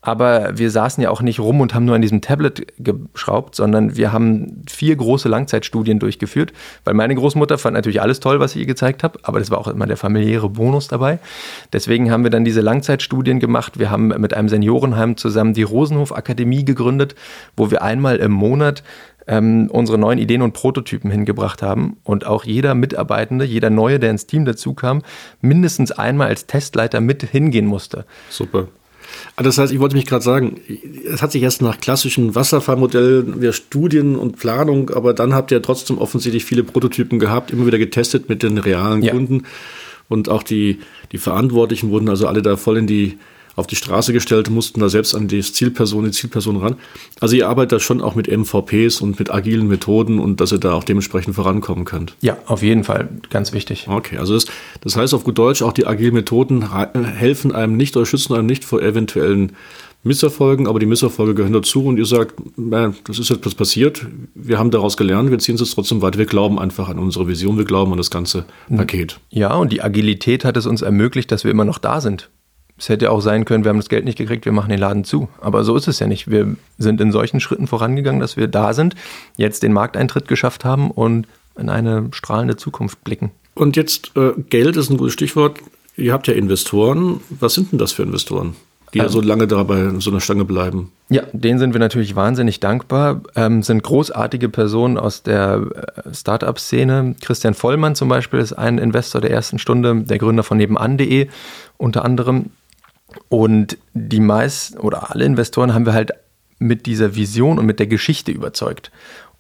[0.03, 3.97] Aber wir saßen ja auch nicht rum und haben nur an diesem Tablet geschraubt, sondern
[3.97, 8.63] wir haben vier große Langzeitstudien durchgeführt, weil meine Großmutter fand natürlich alles toll, was ich
[8.63, 11.19] ihr gezeigt habe, aber das war auch immer der familiäre Bonus dabei.
[11.75, 13.79] Deswegen haben wir dann diese Langzeitstudien gemacht.
[13.79, 17.15] Wir haben mit einem Seniorenheim zusammen die Rosenhof Akademie gegründet,
[17.55, 18.83] wo wir einmal im Monat
[19.27, 24.11] ähm, unsere neuen Ideen und Prototypen hingebracht haben und auch jeder Mitarbeitende, jeder Neue, der
[24.11, 25.03] ins Team dazukam,
[25.41, 28.05] mindestens einmal als Testleiter mit hingehen musste.
[28.29, 28.69] Super.
[29.37, 30.61] Ah, das heißt, ich wollte mich gerade sagen,
[31.05, 35.63] es hat sich erst nach klassischen Wasserfallmodellen, wir Studien und Planung, aber dann habt ihr
[35.63, 39.13] trotzdem offensichtlich viele Prototypen gehabt, immer wieder getestet mit den realen ja.
[39.13, 39.45] Kunden.
[40.09, 40.81] Und auch die,
[41.13, 43.19] die Verantwortlichen wurden also alle da voll in die
[43.61, 46.77] auf die Straße gestellt, mussten da selbst an die Zielperson, die Zielperson ran.
[47.21, 50.59] Also ihr arbeitet da schon auch mit MVPs und mit agilen Methoden und dass ihr
[50.59, 52.17] da auch dementsprechend vorankommen könnt.
[52.21, 53.87] Ja, auf jeden Fall, ganz wichtig.
[53.89, 54.47] Okay, also das,
[54.81, 58.47] das heißt auf gut Deutsch, auch die agilen Methoden helfen einem nicht oder schützen einem
[58.47, 59.53] nicht vor eventuellen
[60.03, 62.35] Misserfolgen, aber die Misserfolge gehören dazu und ihr sagt,
[63.05, 66.25] das ist jetzt passiert, wir haben daraus gelernt, wir ziehen es jetzt trotzdem weiter, wir
[66.25, 69.21] glauben einfach an unsere Vision, wir glauben an das ganze Paket.
[69.29, 72.31] Ja, und die Agilität hat es uns ermöglicht, dass wir immer noch da sind.
[72.81, 75.05] Es hätte auch sein können, wir haben das Geld nicht gekriegt, wir machen den Laden
[75.05, 75.29] zu.
[75.41, 76.31] Aber so ist es ja nicht.
[76.31, 78.95] Wir sind in solchen Schritten vorangegangen, dass wir da sind,
[79.37, 81.27] jetzt den Markteintritt geschafft haben und
[81.59, 83.33] in eine strahlende Zukunft blicken.
[83.55, 85.59] Und jetzt, äh, Geld ist ein gutes Stichwort.
[85.99, 87.21] Ihr habt ja Investoren.
[87.29, 88.57] Was sind denn das für Investoren?
[88.93, 90.91] die ja so lange dabei in so einer Stange bleiben.
[91.09, 93.23] Ja, denen sind wir natürlich wahnsinnig dankbar.
[93.37, 95.65] Ähm, sind großartige Personen aus der
[96.05, 97.15] äh, Startup-Szene.
[97.21, 101.29] Christian Vollmann zum Beispiel ist ein Investor der ersten Stunde, der Gründer von nebenan.de
[101.77, 102.47] unter anderem.
[103.29, 106.13] Und die meisten oder alle Investoren haben wir halt
[106.59, 108.91] mit dieser Vision und mit der Geschichte überzeugt.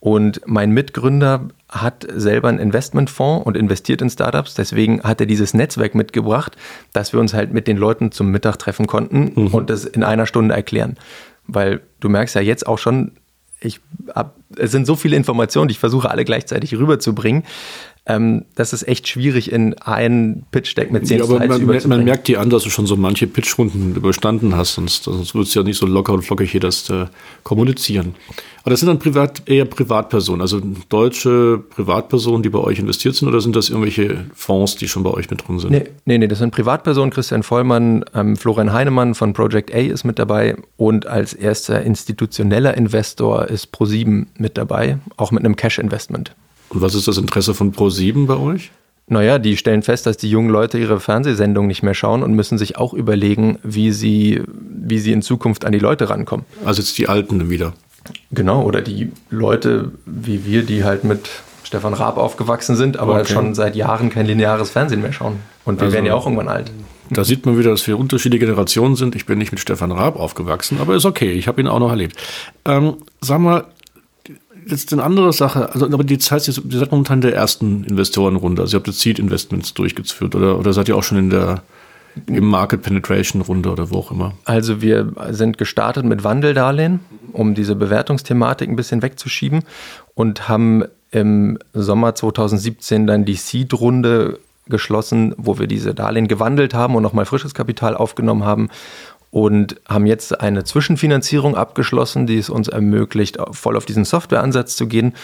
[0.00, 4.54] Und mein Mitgründer hat selber einen Investmentfonds und investiert in Startups.
[4.54, 6.56] Deswegen hat er dieses Netzwerk mitgebracht,
[6.94, 9.48] dass wir uns halt mit den Leuten zum Mittag treffen konnten mhm.
[9.48, 10.96] und das in einer Stunde erklären.
[11.46, 13.12] Weil du merkst ja jetzt auch schon,
[13.60, 13.80] ich
[14.14, 17.44] hab, es sind so viele Informationen, die ich versuche alle gleichzeitig rüberzubringen.
[18.10, 22.26] Ähm, das ist echt schwierig in einen Pitch-Deck mit zehn ja, aber man, man, merkt
[22.26, 25.64] dir an, dass du schon so manche Pitch-Runden überstanden hast, sonst, sonst würdest du ja
[25.64, 27.06] nicht so locker und flockig hier das äh,
[27.44, 28.16] kommunizieren.
[28.62, 33.28] Aber das sind dann privat, eher Privatpersonen, also deutsche Privatpersonen, die bei euch investiert sind,
[33.28, 35.70] oder sind das irgendwelche Fonds, die schon bei euch mit drin sind?
[35.70, 37.10] Nee, nee, nee das sind Privatpersonen.
[37.10, 42.76] Christian Vollmann, ähm, Florian Heinemann von Project A ist mit dabei und als erster institutioneller
[42.76, 46.34] Investor ist Pro7 mit dabei, auch mit einem Cash-Investment.
[46.70, 48.70] Und was ist das Interesse von Pro7 bei euch?
[49.08, 52.58] Naja, die stellen fest, dass die jungen Leute ihre Fernsehsendung nicht mehr schauen und müssen
[52.58, 56.46] sich auch überlegen, wie sie, wie sie in Zukunft an die Leute rankommen.
[56.64, 57.72] Also jetzt die Alten wieder.
[58.30, 61.28] Genau, oder die Leute wie wir, die halt mit
[61.64, 63.32] Stefan Raab aufgewachsen sind, aber okay.
[63.32, 65.36] schon seit Jahren kein lineares Fernsehen mehr schauen.
[65.64, 66.70] Und wir also, werden ja auch irgendwann alt.
[67.10, 69.16] Da sieht man wieder, dass wir unterschiedliche Generationen sind.
[69.16, 71.32] Ich bin nicht mit Stefan Raab aufgewachsen, aber ist okay.
[71.32, 72.16] Ich habe ihn auch noch erlebt.
[72.64, 73.64] Ähm, sag mal,
[74.66, 75.72] jetzt eine andere Sache.
[75.72, 78.62] Also, aber die Zeit, ihr seid momentan der ersten Investorenrunde.
[78.62, 81.62] Also, ihr habt jetzt Seed Investments durchgeführt oder, oder seid ihr auch schon in der
[82.26, 84.32] im Market Penetration Runde oder wo auch immer?
[84.44, 87.00] Also wir sind gestartet mit Wandeldarlehen,
[87.32, 89.62] um diese Bewertungsthematik ein bisschen wegzuschieben
[90.14, 96.94] und haben im Sommer 2017 dann die Seed-Runde geschlossen, wo wir diese Darlehen gewandelt haben
[96.94, 98.70] und nochmal frisches Kapital aufgenommen haben
[99.30, 104.86] und haben jetzt eine Zwischenfinanzierung abgeschlossen, die es uns ermöglicht, voll auf diesen Softwareansatz zu
[104.88, 105.14] gehen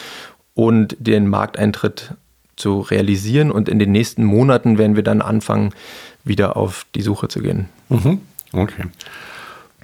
[0.54, 2.14] und den Markteintritt
[2.56, 3.50] zu realisieren.
[3.50, 5.72] Und in den nächsten Monaten werden wir dann anfangen,
[6.24, 7.68] wieder auf die Suche zu gehen.
[7.88, 8.20] Mhm.
[8.52, 8.84] Okay.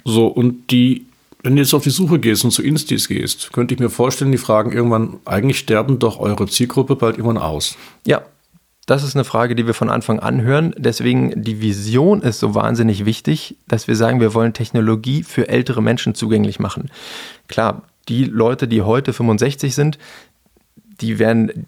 [0.05, 1.05] So, und die,
[1.43, 4.31] wenn du jetzt auf die Suche gehst und zu Instis gehst, könnte ich mir vorstellen,
[4.31, 7.77] die fragen irgendwann, eigentlich sterben doch eure Zielgruppe bald irgendwann aus.
[8.05, 8.23] Ja,
[8.85, 10.73] das ist eine Frage, die wir von Anfang an hören.
[10.77, 15.81] Deswegen die Vision ist so wahnsinnig wichtig, dass wir sagen, wir wollen Technologie für ältere
[15.81, 16.91] Menschen zugänglich machen.
[17.47, 19.97] Klar, die Leute, die heute 65 sind,
[20.99, 21.65] die werden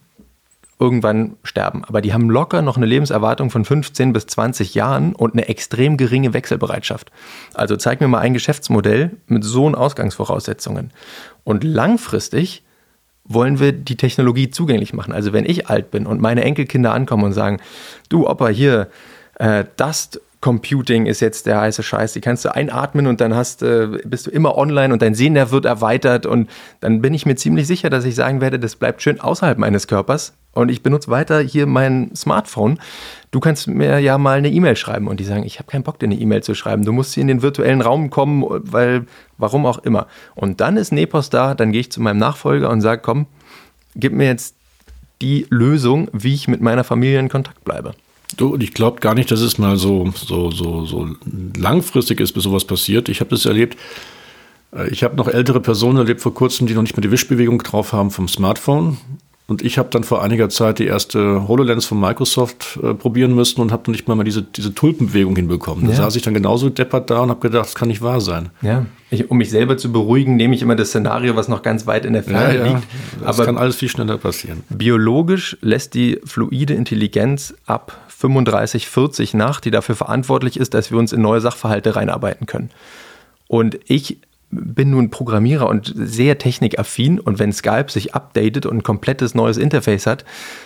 [0.77, 1.85] irgendwann sterben.
[1.85, 5.95] Aber die haben locker noch eine Lebenserwartung von 15 bis 20 Jahren und eine extrem
[5.95, 7.11] geringe Wechselbereitschaft.
[7.53, 10.91] Also zeig mir mal ein Geschäftsmodell mit so Ausgangsvoraussetzungen.
[11.45, 12.64] Und langfristig
[13.25, 15.13] wollen wir die Technologie zugänglich machen.
[15.13, 17.59] Also wenn ich alt bin und meine Enkelkinder ankommen und sagen,
[18.09, 18.89] du Opa, hier,
[19.35, 22.13] äh, Dust Computing ist jetzt der heiße Scheiß.
[22.13, 25.49] Die kannst du einatmen und dann hast, äh, bist du immer online und dein Sehnerv
[25.49, 26.27] wird erweitert.
[26.27, 29.57] Und dann bin ich mir ziemlich sicher, dass ich sagen werde, das bleibt schön außerhalb
[29.57, 30.35] meines Körpers.
[30.51, 32.77] Und ich benutze weiter hier mein Smartphone.
[33.31, 35.07] Du kannst mir ja mal eine E-Mail schreiben.
[35.07, 36.85] Und die sagen, ich habe keinen Bock, dir eine E-Mail zu schreiben.
[36.85, 39.07] Du musst hier in den virtuellen Raum kommen, weil,
[39.39, 40.05] warum auch immer.
[40.35, 43.25] Und dann ist Nepos da, dann gehe ich zu meinem Nachfolger und sage, komm,
[43.95, 44.53] gib mir jetzt
[45.23, 47.95] die Lösung, wie ich mit meiner Familie in Kontakt bleibe.
[48.37, 51.09] Du, und ich glaube gar nicht, dass es mal so, so, so, so
[51.57, 53.09] langfristig ist, bis sowas passiert.
[53.09, 53.77] Ich habe das erlebt.
[54.75, 57.59] Äh, ich habe noch ältere Personen erlebt vor kurzem, die noch nicht mehr die Wischbewegung
[57.63, 58.97] drauf haben vom Smartphone.
[59.47, 63.61] Und ich habe dann vor einiger Zeit die erste HoloLens von Microsoft äh, probieren müssen
[63.61, 65.85] und habe noch nicht mal, mal diese, diese Tulpenbewegung hinbekommen.
[65.85, 65.97] Da ja.
[65.97, 68.49] saß ich dann genauso deppert da und habe gedacht, das kann nicht wahr sein.
[68.63, 71.85] Ja, ich, um mich selber zu beruhigen, nehme ich immer das Szenario, was noch ganz
[71.85, 72.73] weit in der Ferne ja, ja.
[72.73, 72.87] liegt.
[73.19, 74.63] Das Aber kann alles viel schneller passieren.
[74.69, 80.97] Biologisch lässt die fluide Intelligenz ab 35, 40 nach, die dafür verantwortlich ist, dass wir
[80.97, 82.71] uns in neue Sachverhalte reinarbeiten können.
[83.47, 84.17] Und ich
[84.55, 89.57] bin nun Programmierer und sehr technikaffin und wenn Skype sich updatet und ein komplettes neues
[89.57, 90.25] Interface hat,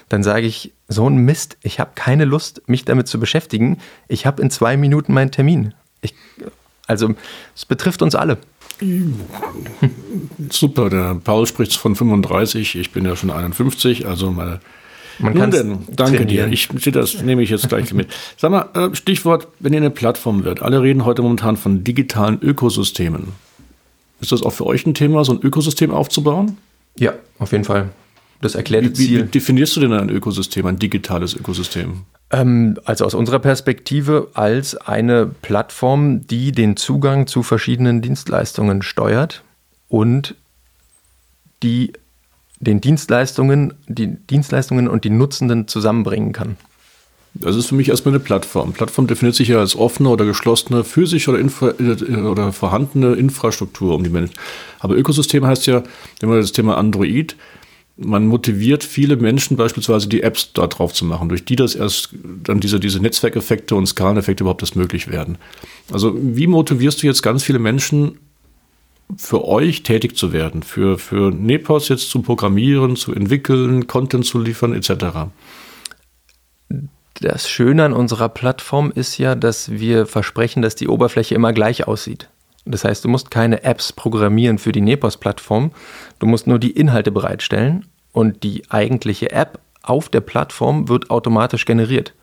[0.10, 3.78] dann sage ich, so ein Mist, ich habe keine Lust, mich damit zu beschäftigen.
[4.08, 5.74] Ich habe in zwei Minuten meinen Termin.
[6.02, 6.14] Ich,
[6.88, 7.14] also
[7.56, 8.38] es betrifft uns alle.
[10.50, 14.62] Super, der Paul spricht von 35, ich bin ja schon 51, also meine
[15.20, 16.50] man Nun denn, danke trainieren.
[16.50, 16.54] dir.
[16.54, 18.08] Ich das nehme ich jetzt gleich mit.
[18.38, 20.62] Sag mal, äh, Stichwort, wenn ihr eine Plattform wird.
[20.62, 23.34] Alle reden heute momentan von digitalen Ökosystemen.
[24.22, 26.58] Ist das auch für euch ein Thema, so ein Ökosystem aufzubauen?
[26.98, 27.90] Ja, auf jeden Fall.
[28.42, 29.26] Das erklärte wie, Ziel.
[29.26, 32.04] Wie definierst du denn ein Ökosystem, ein digitales Ökosystem?
[32.32, 39.44] Ähm, also aus unserer Perspektive als eine Plattform, die den Zugang zu verschiedenen Dienstleistungen steuert
[39.88, 40.36] und
[41.64, 41.94] die
[42.62, 46.58] den Dienstleistungen, die Dienstleistungen und die Nutzenden zusammenbringen kann.
[47.34, 48.74] Das ist für mich erstmal eine Plattform.
[48.74, 51.74] Plattform definiert sich ja als offene oder geschlossene physische oder, Infra
[52.30, 54.34] oder vorhandene Infrastruktur um die Menschen.
[54.80, 55.84] Aber Ökosystem heißt ja,
[56.20, 57.36] wenn wir das Thema Android,
[57.98, 62.10] man motiviert viele Menschen beispielsweise die Apps da drauf zu machen, durch die das erst
[62.44, 65.38] dann diese, diese Netzwerkeffekte und Skaleneffekte überhaupt erst möglich werden.
[65.92, 68.18] Also wie motivierst du jetzt ganz viele Menschen
[69.18, 74.40] für euch tätig zu werden, für, für Nepos jetzt zu programmieren, zu entwickeln, Content zu
[74.40, 75.30] liefern etc.?
[77.22, 81.88] Das Schöne an unserer Plattform ist ja, dass wir versprechen, dass die Oberfläche immer gleich
[81.88, 82.30] aussieht.
[82.66, 85.72] Das heißt, du musst keine Apps programmieren für die Nepos-Plattform,
[86.20, 91.66] du musst nur die Inhalte bereitstellen und die eigentliche App auf der Plattform wird automatisch
[91.66, 92.14] generiert.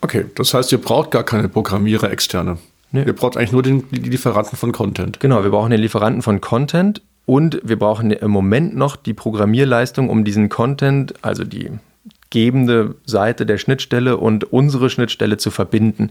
[0.00, 2.58] Okay, das heißt, ihr braucht gar keine Programmierer externe.
[2.92, 3.04] Nee.
[3.04, 5.20] Ihr braucht eigentlich nur den, die Lieferanten von Content.
[5.20, 10.08] Genau, wir brauchen den Lieferanten von Content und wir brauchen im Moment noch die Programmierleistung,
[10.08, 11.70] um diesen Content, also die
[12.30, 16.10] gebende Seite der Schnittstelle und unsere Schnittstelle zu verbinden.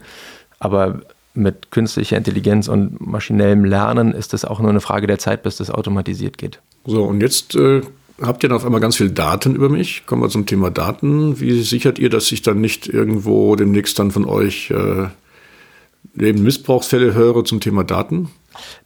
[0.58, 1.00] Aber
[1.34, 5.56] mit künstlicher Intelligenz und maschinellem Lernen ist es auch nur eine Frage der Zeit, bis
[5.56, 6.60] das automatisiert geht.
[6.84, 7.82] So, und jetzt äh,
[8.20, 10.04] habt ihr dann auf einmal ganz viel Daten über mich.
[10.06, 11.40] Kommen wir zum Thema Daten.
[11.40, 15.06] Wie sichert ihr, dass ich dann nicht irgendwo demnächst dann von euch äh,
[16.22, 18.30] eben Missbrauchsfälle höre zum Thema Daten?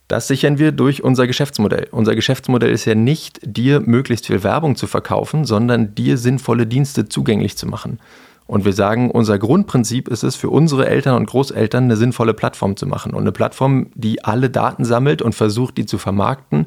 [0.08, 1.88] Das sichern wir durch unser Geschäftsmodell.
[1.90, 7.08] Unser Geschäftsmodell ist ja nicht, dir möglichst viel Werbung zu verkaufen, sondern dir sinnvolle Dienste
[7.08, 7.98] zugänglich zu machen.
[8.46, 12.76] Und wir sagen, unser Grundprinzip ist es, für unsere Eltern und Großeltern eine sinnvolle Plattform
[12.76, 13.14] zu machen.
[13.14, 16.66] Und eine Plattform, die alle Daten sammelt und versucht, die zu vermarkten,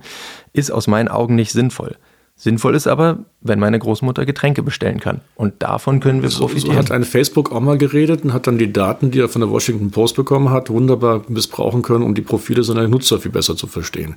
[0.54, 1.97] ist aus meinen Augen nicht sinnvoll.
[2.37, 5.21] Sinnvoll ist aber, wenn meine Großmutter Getränke bestellen kann.
[5.35, 6.73] Und davon können wir profitieren.
[6.73, 9.39] So hat ein Facebook auch mal geredet und hat dann die Daten, die er von
[9.39, 13.55] der Washington Post bekommen hat, wunderbar missbrauchen können, um die Profile seiner Nutzer viel besser
[13.55, 14.15] zu verstehen.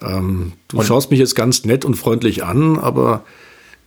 [0.00, 3.24] Ähm, du und schaust mich jetzt ganz nett und freundlich an, aber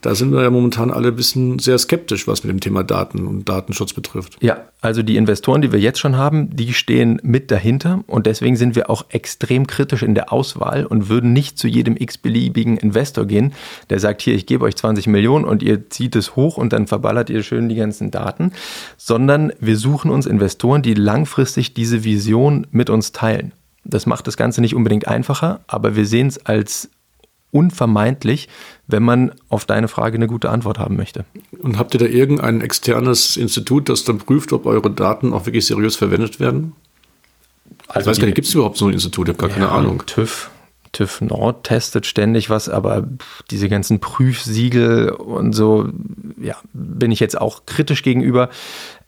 [0.01, 3.25] da sind wir ja momentan alle ein bisschen sehr skeptisch, was mit dem Thema Daten
[3.25, 4.37] und Datenschutz betrifft.
[4.41, 8.55] Ja, also die Investoren, die wir jetzt schon haben, die stehen mit dahinter und deswegen
[8.55, 13.25] sind wir auch extrem kritisch in der Auswahl und würden nicht zu jedem x-beliebigen Investor
[13.25, 13.53] gehen,
[13.89, 16.87] der sagt, hier, ich gebe euch 20 Millionen und ihr zieht es hoch und dann
[16.87, 18.51] verballert ihr schön die ganzen Daten,
[18.97, 23.51] sondern wir suchen uns Investoren, die langfristig diese Vision mit uns teilen.
[23.83, 26.89] Das macht das Ganze nicht unbedingt einfacher, aber wir sehen es als
[27.51, 28.49] unvermeidlich,
[28.87, 31.25] wenn man auf deine Frage eine gute Antwort haben möchte.
[31.59, 35.65] Und habt ihr da irgendein externes Institut, das dann prüft, ob eure Daten auch wirklich
[35.65, 36.73] seriös verwendet werden?
[37.87, 39.27] Also ich weiß gar nicht, gibt es überhaupt so ein Institut?
[39.27, 40.03] Ich habe gar ja, keine Ahnung.
[40.05, 40.49] TÜV.
[40.91, 43.07] TÜV Nord testet ständig was, aber
[43.51, 45.89] diese ganzen Prüfsiegel und so,
[46.41, 48.49] ja, bin ich jetzt auch kritisch gegenüber.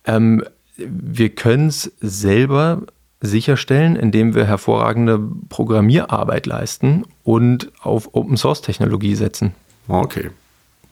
[0.05, 0.43] Ähm,
[0.77, 2.83] wir können es selber
[3.21, 9.53] sicherstellen, indem wir hervorragende Programmierarbeit leisten und auf Open Source Technologie setzen.
[9.87, 10.29] Okay.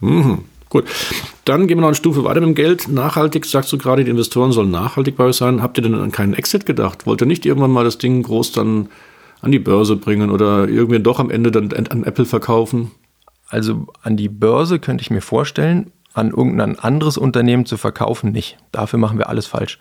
[0.02, 0.44] Mhm.
[0.70, 0.86] Gut.
[1.46, 2.90] Dann gehen wir noch eine Stufe weiter mit dem Geld.
[2.90, 5.62] Nachhaltig, sagst du gerade, die Investoren sollen nachhaltig bei euch sein.
[5.62, 7.06] Habt ihr denn an keinen Exit gedacht?
[7.06, 8.90] Wollt ihr nicht irgendwann mal das Ding groß dann
[9.42, 12.92] an die Börse bringen oder irgendwie doch am Ende dann an Apple verkaufen?
[13.48, 18.58] Also an die Börse könnte ich mir vorstellen, an irgendein anderes Unternehmen zu verkaufen nicht.
[18.74, 19.80] Dafür machen wir alles falsch.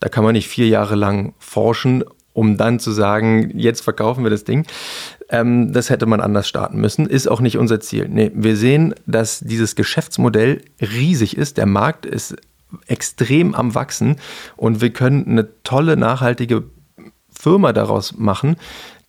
[0.00, 4.30] Da kann man nicht vier Jahre lang forschen, um dann zu sagen, jetzt verkaufen wir
[4.30, 4.66] das Ding.
[5.30, 7.06] Ähm, das hätte man anders starten müssen.
[7.06, 8.08] Ist auch nicht unser Ziel.
[8.08, 11.56] Nee, wir sehen, dass dieses Geschäftsmodell riesig ist.
[11.56, 12.36] Der Markt ist
[12.86, 14.16] extrem am Wachsen
[14.56, 16.64] und wir können eine tolle, nachhaltige
[17.30, 18.56] Firma daraus machen,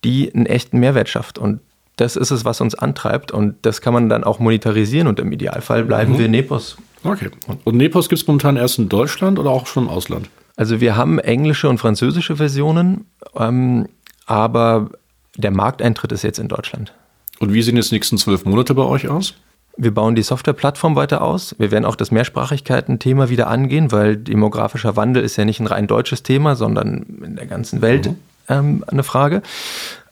[0.04, 1.38] die einen echten Mehrwert schafft.
[1.38, 1.60] Und
[1.96, 5.32] das ist es, was uns antreibt und das kann man dann auch monetarisieren und im
[5.32, 6.18] Idealfall bleiben mhm.
[6.18, 6.76] wir Nepos.
[7.04, 7.28] Okay.
[7.64, 10.28] Und Nepos gibt es momentan erst in Deutschland oder auch schon im Ausland?
[10.58, 13.86] Also wir haben englische und französische Versionen, ähm,
[14.26, 14.90] aber
[15.36, 16.92] der Markteintritt ist jetzt in Deutschland.
[17.38, 19.34] Und wie sehen jetzt die nächsten zwölf Monate bei euch aus?
[19.76, 21.54] Wir bauen die Softwareplattform weiter aus.
[21.58, 25.86] Wir werden auch das Mehrsprachigkeiten-Thema wieder angehen, weil demografischer Wandel ist ja nicht ein rein
[25.86, 28.16] deutsches Thema, sondern in der ganzen Welt mhm.
[28.48, 29.42] ähm, eine Frage.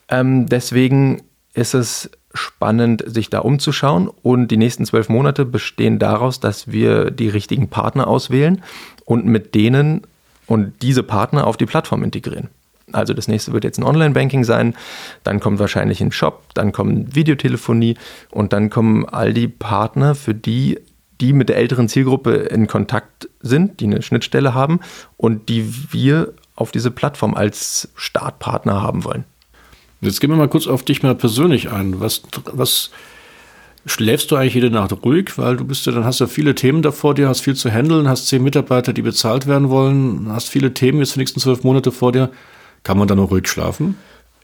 [0.08, 1.22] Ähm, deswegen
[1.54, 4.08] ist es spannend, sich da umzuschauen.
[4.22, 8.62] Und die nächsten zwölf Monate bestehen daraus, dass wir die richtigen Partner auswählen
[9.04, 10.02] und mit denen
[10.46, 12.48] und diese Partner auf die Plattform integrieren.
[12.92, 14.76] Also das nächste wird jetzt ein Online-Banking sein,
[15.24, 17.96] dann kommt wahrscheinlich ein Shop, dann kommt Videotelefonie
[18.30, 20.78] und dann kommen all die Partner, für die
[21.20, 24.80] die mit der älteren Zielgruppe in Kontakt sind, die eine Schnittstelle haben
[25.16, 29.24] und die wir auf diese Plattform als Startpartner haben wollen.
[30.00, 32.00] Jetzt gehen wir mal kurz auf dich mal persönlich ein.
[32.00, 32.90] Was, was
[33.88, 36.82] Schläfst du eigentlich jede Nacht ruhig, weil du bist ja, dann hast ja viele Themen
[36.82, 40.48] da vor dir, hast viel zu handeln, hast zehn Mitarbeiter, die bezahlt werden wollen, hast
[40.48, 42.30] viele Themen jetzt die nächsten zwölf Monate vor dir.
[42.82, 43.96] Kann man da noch ruhig schlafen?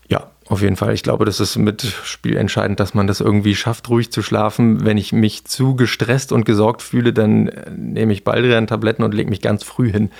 [0.08, 0.94] Ja, auf jeden Fall.
[0.94, 4.84] Ich glaube, das ist mit Spiel entscheidend, dass man das irgendwie schafft, ruhig zu schlafen.
[4.84, 9.40] Wenn ich mich zu gestresst und gesorgt fühle, dann nehme ich Baldrian-Tabletten und lege mich
[9.40, 10.10] ganz früh hin,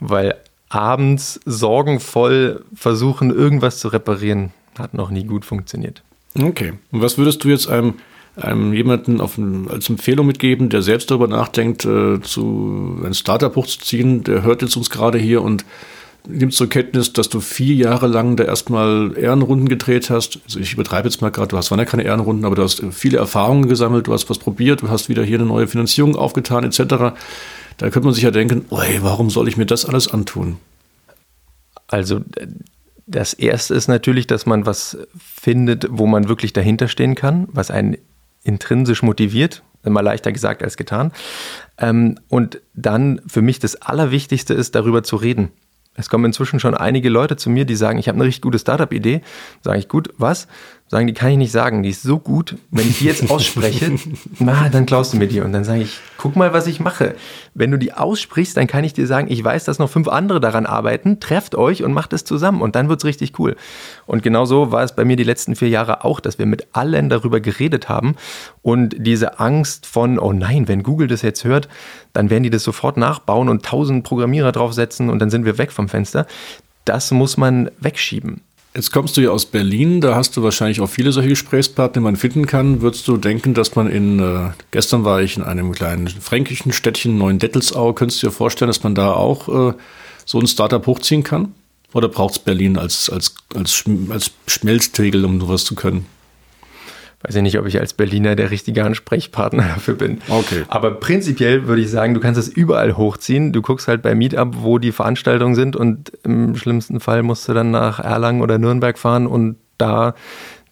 [0.00, 0.36] weil
[0.70, 6.02] abends sorgenvoll versuchen, irgendwas zu reparieren, hat noch nie gut funktioniert.
[6.40, 6.72] Okay.
[6.90, 7.94] Und was würdest du jetzt einem
[8.36, 14.24] einem jemanden auf, als Empfehlung mitgeben, der selbst darüber nachdenkt, äh, zu ein Startup hochzuziehen,
[14.24, 15.64] der hört jetzt uns gerade hier und
[16.26, 20.40] nimmt zur Kenntnis, dass du vier Jahre lang da erstmal Ehrenrunden gedreht hast.
[20.44, 23.18] Also ich übertreibe jetzt mal gerade, du hast zwar keine Ehrenrunden, aber du hast viele
[23.18, 26.78] Erfahrungen gesammelt, du hast was probiert, du hast wieder hier eine neue Finanzierung aufgetan, etc.
[26.78, 30.58] Da könnte man sich ja denken, ey, warum soll ich mir das alles antun?
[31.88, 32.20] Also
[33.06, 37.70] das erste ist natürlich, dass man was findet, wo man wirklich dahinter stehen kann, was
[37.70, 37.98] einen
[38.44, 41.12] intrinsisch motiviert, immer leichter gesagt als getan.
[41.78, 45.50] Ähm, und dann für mich das Allerwichtigste ist, darüber zu reden.
[45.94, 48.58] Es kommen inzwischen schon einige Leute zu mir, die sagen, ich habe eine richtig gute
[48.58, 49.20] Startup-Idee.
[49.60, 50.48] Sage ich, gut, was?
[50.92, 53.92] Sagen, die kann ich nicht sagen, die ist so gut, wenn ich die jetzt ausspreche,
[54.38, 55.40] na, dann klaust du mir die.
[55.40, 57.14] Und dann sage ich, guck mal, was ich mache.
[57.54, 60.38] Wenn du die aussprichst, dann kann ich dir sagen, ich weiß, dass noch fünf andere
[60.38, 63.56] daran arbeiten, trefft euch und macht es zusammen und dann wird es richtig cool.
[64.04, 66.66] Und genau so war es bei mir die letzten vier Jahre auch, dass wir mit
[66.72, 68.14] allen darüber geredet haben
[68.60, 71.70] und diese Angst von, oh nein, wenn Google das jetzt hört,
[72.12, 75.72] dann werden die das sofort nachbauen und tausend Programmierer draufsetzen und dann sind wir weg
[75.72, 76.26] vom Fenster.
[76.84, 78.42] Das muss man wegschieben.
[78.74, 82.04] Jetzt kommst du ja aus Berlin, da hast du wahrscheinlich auch viele solche Gesprächspartner, die
[82.04, 82.80] man finden kann.
[82.80, 87.18] Würdest du denken, dass man in, äh, gestern war ich in einem kleinen fränkischen Städtchen,
[87.18, 89.74] Neuendettelsau, könntest du dir vorstellen, dass man da auch äh,
[90.24, 91.54] so ein Startup hochziehen kann?
[91.92, 96.06] Oder braucht es Berlin als, als, als, als Schmelztegel, um sowas zu können?
[97.22, 100.20] Weiß ich nicht, ob ich als Berliner der richtige Ansprechpartner dafür bin.
[100.28, 100.64] Okay.
[100.68, 103.52] Aber prinzipiell würde ich sagen, du kannst es überall hochziehen.
[103.52, 107.54] Du guckst halt bei Meetup, wo die Veranstaltungen sind und im schlimmsten Fall musst du
[107.54, 110.14] dann nach Erlangen oder Nürnberg fahren und da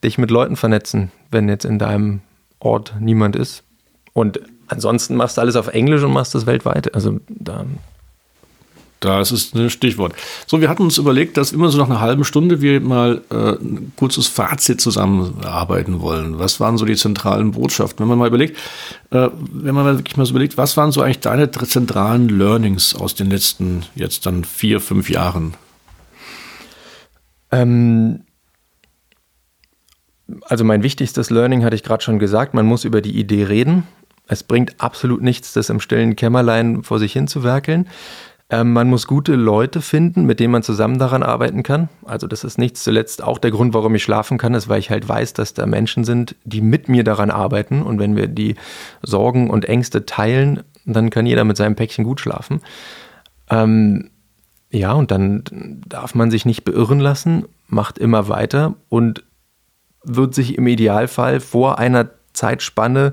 [0.05, 2.21] dich mit Leuten vernetzen, wenn jetzt in deinem
[2.59, 3.63] Ort niemand ist.
[4.13, 6.95] Und ansonsten machst du alles auf Englisch und machst das weltweit.
[6.95, 7.65] Also da
[9.01, 10.15] das ist ein Stichwort.
[10.47, 13.53] So, wir hatten uns überlegt, dass immer so nach einer halben Stunde wir mal äh,
[13.53, 16.39] ein kurzes Fazit zusammenarbeiten wollen.
[16.39, 18.01] Was waren so die zentralen Botschaften?
[18.01, 18.59] Wenn man mal überlegt,
[19.11, 22.95] äh, wenn man mal wirklich mal so überlegt, was waren so eigentlich deine zentralen Learnings
[22.95, 25.55] aus den letzten jetzt dann vier, fünf Jahren?
[27.51, 28.25] Ähm,
[30.43, 33.85] also mein wichtigstes Learning hatte ich gerade schon gesagt, man muss über die Idee reden.
[34.27, 37.89] Es bringt absolut nichts, das im stillen Kämmerlein vor sich hin zu werkeln.
[38.51, 41.89] Ähm, man muss gute Leute finden, mit denen man zusammen daran arbeiten kann.
[42.05, 44.91] Also das ist nicht zuletzt auch der Grund, warum ich schlafen kann, ist, weil ich
[44.91, 47.83] halt weiß, dass da Menschen sind, die mit mir daran arbeiten.
[47.83, 48.57] Und wenn wir die
[49.03, 52.61] Sorgen und Ängste teilen, dann kann jeder mit seinem Päckchen gut schlafen.
[53.49, 54.11] Ähm,
[54.71, 55.45] ja, und dann
[55.87, 59.25] darf man sich nicht beirren lassen, macht immer weiter und
[60.03, 63.13] wird sich im Idealfall vor einer Zeitspanne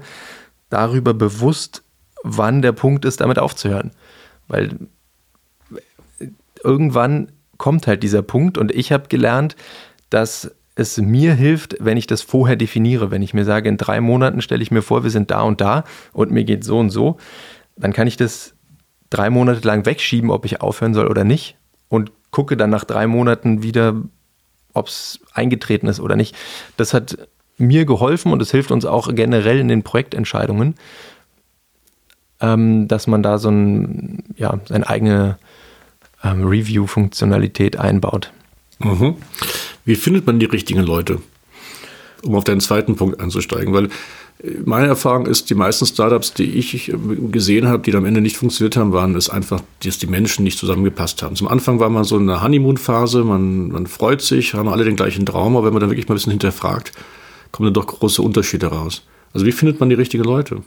[0.70, 1.84] darüber bewusst,
[2.24, 3.92] wann der Punkt ist, damit aufzuhören.
[4.48, 4.78] Weil
[6.68, 9.56] irgendwann kommt halt dieser Punkt und ich habe gelernt,
[10.10, 13.10] dass es mir hilft, wenn ich das vorher definiere.
[13.10, 15.60] Wenn ich mir sage, in drei Monaten stelle ich mir vor, wir sind da und
[15.60, 17.18] da und mir geht so und so,
[17.76, 18.54] dann kann ich das
[19.10, 21.58] drei Monate lang wegschieben, ob ich aufhören soll oder nicht
[21.90, 23.96] und gucke dann nach drei Monaten wieder,
[24.74, 26.36] ob es eingetreten ist oder nicht.
[26.76, 27.18] Das hat
[27.58, 30.76] mir geholfen und es hilft uns auch generell in den Projektentscheidungen,
[32.40, 35.40] ähm, dass man da so ein, ja, seine eigene
[36.24, 38.32] ähm, Review-Funktionalität einbaut.
[38.80, 39.16] Mhm.
[39.86, 41.22] Wie findet man die richtigen Leute?
[42.24, 46.52] Um auf deinen zweiten Punkt einzusteigen, weil äh, meine Erfahrung ist, die meisten Startups, die
[46.56, 46.96] ich äh,
[47.32, 50.58] gesehen habe, die am Ende nicht funktioniert haben, waren es einfach, dass die Menschen nicht
[50.58, 51.36] zusammengepasst haben.
[51.36, 54.96] Zum Anfang war man so in einer Honeymoon-Phase, man, man freut sich, haben alle den
[54.96, 56.92] gleichen Traum, aber wenn man dann wirklich mal ein bisschen hinterfragt,
[57.52, 59.06] kommen dann doch große Unterschiede raus.
[59.34, 60.64] Also wie findet man die richtigen Leute?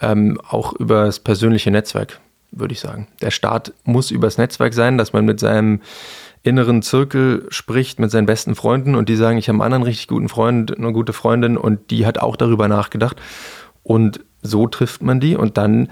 [0.00, 2.20] Ähm, auch über das persönliche Netzwerk
[2.58, 3.08] würde ich sagen.
[3.20, 5.80] Der Start muss übers Netzwerk sein, dass man mit seinem
[6.42, 10.08] inneren Zirkel spricht, mit seinen besten Freunden und die sagen, ich habe einen anderen richtig
[10.08, 13.20] guten Freund, eine gute Freundin und die hat auch darüber nachgedacht.
[13.82, 15.88] Und so trifft man die und dann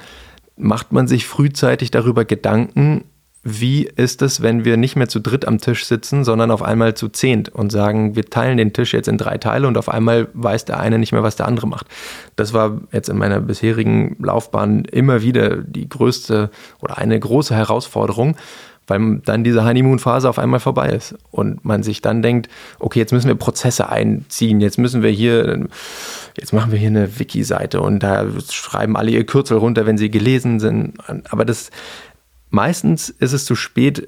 [0.57, 3.05] macht man sich frühzeitig darüber Gedanken,
[3.45, 6.95] wie ist es, wenn wir nicht mehr zu dritt am Tisch sitzen, sondern auf einmal
[6.95, 10.29] zu zehnt und sagen, wir teilen den Tisch jetzt in drei Teile und auf einmal
[10.33, 11.87] weiß der eine nicht mehr, was der andere macht.
[12.37, 18.37] Das war jetzt in meiner bisherigen Laufbahn immer wieder die größte oder eine große Herausforderung,
[18.87, 23.13] weil dann diese Honeymoon-Phase auf einmal vorbei ist und man sich dann denkt, okay, jetzt
[23.13, 25.69] müssen wir Prozesse einziehen, jetzt müssen wir hier,
[26.39, 30.11] jetzt machen wir hier eine Wiki-Seite und da schreiben alle ihr Kürzel runter, wenn sie
[30.11, 30.95] gelesen sind.
[31.31, 31.71] Aber das
[32.55, 34.07] Meistens ist es zu spät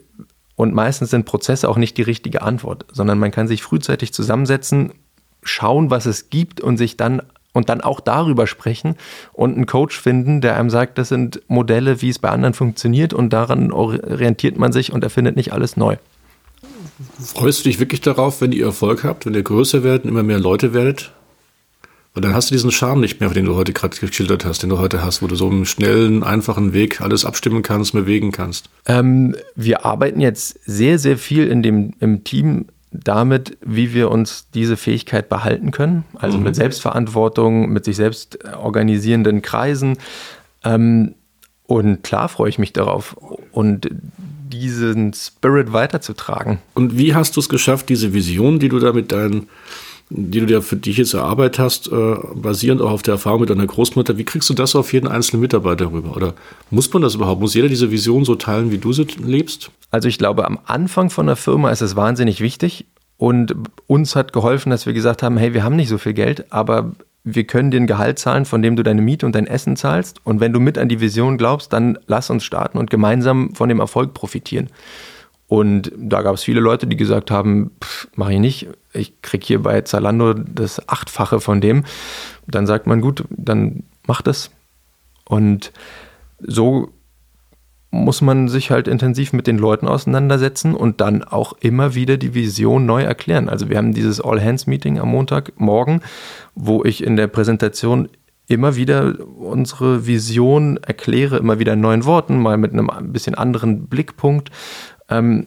[0.55, 4.93] und meistens sind Prozesse auch nicht die richtige Antwort, sondern man kann sich frühzeitig zusammensetzen,
[5.43, 7.23] schauen, was es gibt und sich dann
[7.55, 8.95] und dann auch darüber sprechen
[9.33, 13.13] und einen Coach finden, der einem sagt, das sind Modelle, wie es bei anderen funktioniert
[13.13, 15.97] und daran orientiert man sich und erfindet nicht alles neu.
[17.21, 20.39] Freust du dich wirklich darauf, wenn ihr Erfolg habt, wenn ihr größer werdet, immer mehr
[20.39, 21.11] Leute werdet?
[22.17, 24.71] Und dann hast du diesen Charme nicht mehr, den du heute gerade geschildert hast, den
[24.71, 28.71] du heute hast, wo du so einen schnellen, einfachen Weg alles abstimmen kannst, bewegen kannst.
[28.87, 34.47] Ähm, wir arbeiten jetzt sehr, sehr viel in dem, im Team damit, wie wir uns
[34.55, 36.05] diese Fähigkeit behalten können.
[36.15, 36.45] Also mhm.
[36.45, 39.99] mit Selbstverantwortung, mit sich selbst organisierenden Kreisen.
[40.65, 41.17] Ähm,
[41.65, 43.15] und klar freue ich mich darauf.
[43.53, 43.91] Und
[44.49, 46.61] diesen Spirit weiterzutragen.
[46.73, 49.49] Und wie hast du es geschafft, diese Vision, die du da mit deinen
[50.09, 53.51] die du dir für dich jetzt erarbeitet hast, äh, basierend auch auf der Erfahrung mit
[53.51, 56.17] deiner Großmutter, wie kriegst du das auf jeden einzelnen Mitarbeiter rüber?
[56.17, 56.35] Oder
[56.71, 57.41] muss man das überhaupt?
[57.41, 59.71] Muss jeder diese Vision so teilen, wie du sie lebst?
[59.91, 62.87] Also ich glaube, am Anfang von der Firma ist es wahnsinnig wichtig
[63.17, 63.55] und
[63.87, 66.93] uns hat geholfen, dass wir gesagt haben, hey, wir haben nicht so viel Geld, aber
[67.25, 70.21] wir können dir ein Gehalt zahlen, von dem du deine Miete und dein Essen zahlst.
[70.23, 73.69] Und wenn du mit an die Vision glaubst, dann lass uns starten und gemeinsam von
[73.69, 74.69] dem Erfolg profitieren.
[75.49, 77.71] Und da gab es viele Leute, die gesagt haben,
[78.17, 81.85] mache ich nicht, ich kriege hier bei Zalando das Achtfache von dem.
[82.49, 84.51] Dann sagt man, gut, dann mach das.
[85.25, 85.73] Und
[86.41, 86.91] so
[87.91, 92.35] muss man sich halt intensiv mit den Leuten auseinandersetzen und dann auch immer wieder die
[92.35, 93.49] Vision neu erklären.
[93.49, 96.01] Also wir haben dieses All-Hands-Meeting am Montagmorgen,
[96.55, 98.09] wo ich in der Präsentation
[98.49, 103.35] immer wieder unsere Vision erkläre, immer wieder in neuen Worten, mal mit einem ein bisschen
[103.35, 104.51] anderen Blickpunkt.
[105.09, 105.47] Ähm,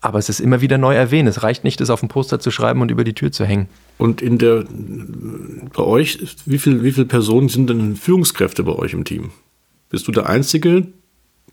[0.00, 1.28] aber es ist immer wieder neu erwähnt.
[1.28, 3.68] Es reicht nicht, es auf dem Poster zu schreiben und über die Tür zu hängen.
[3.98, 4.64] Und in der,
[5.74, 9.30] bei euch, wie viele wie viel Personen sind denn Führungskräfte bei euch im Team?
[9.90, 10.86] Bist du der Einzige,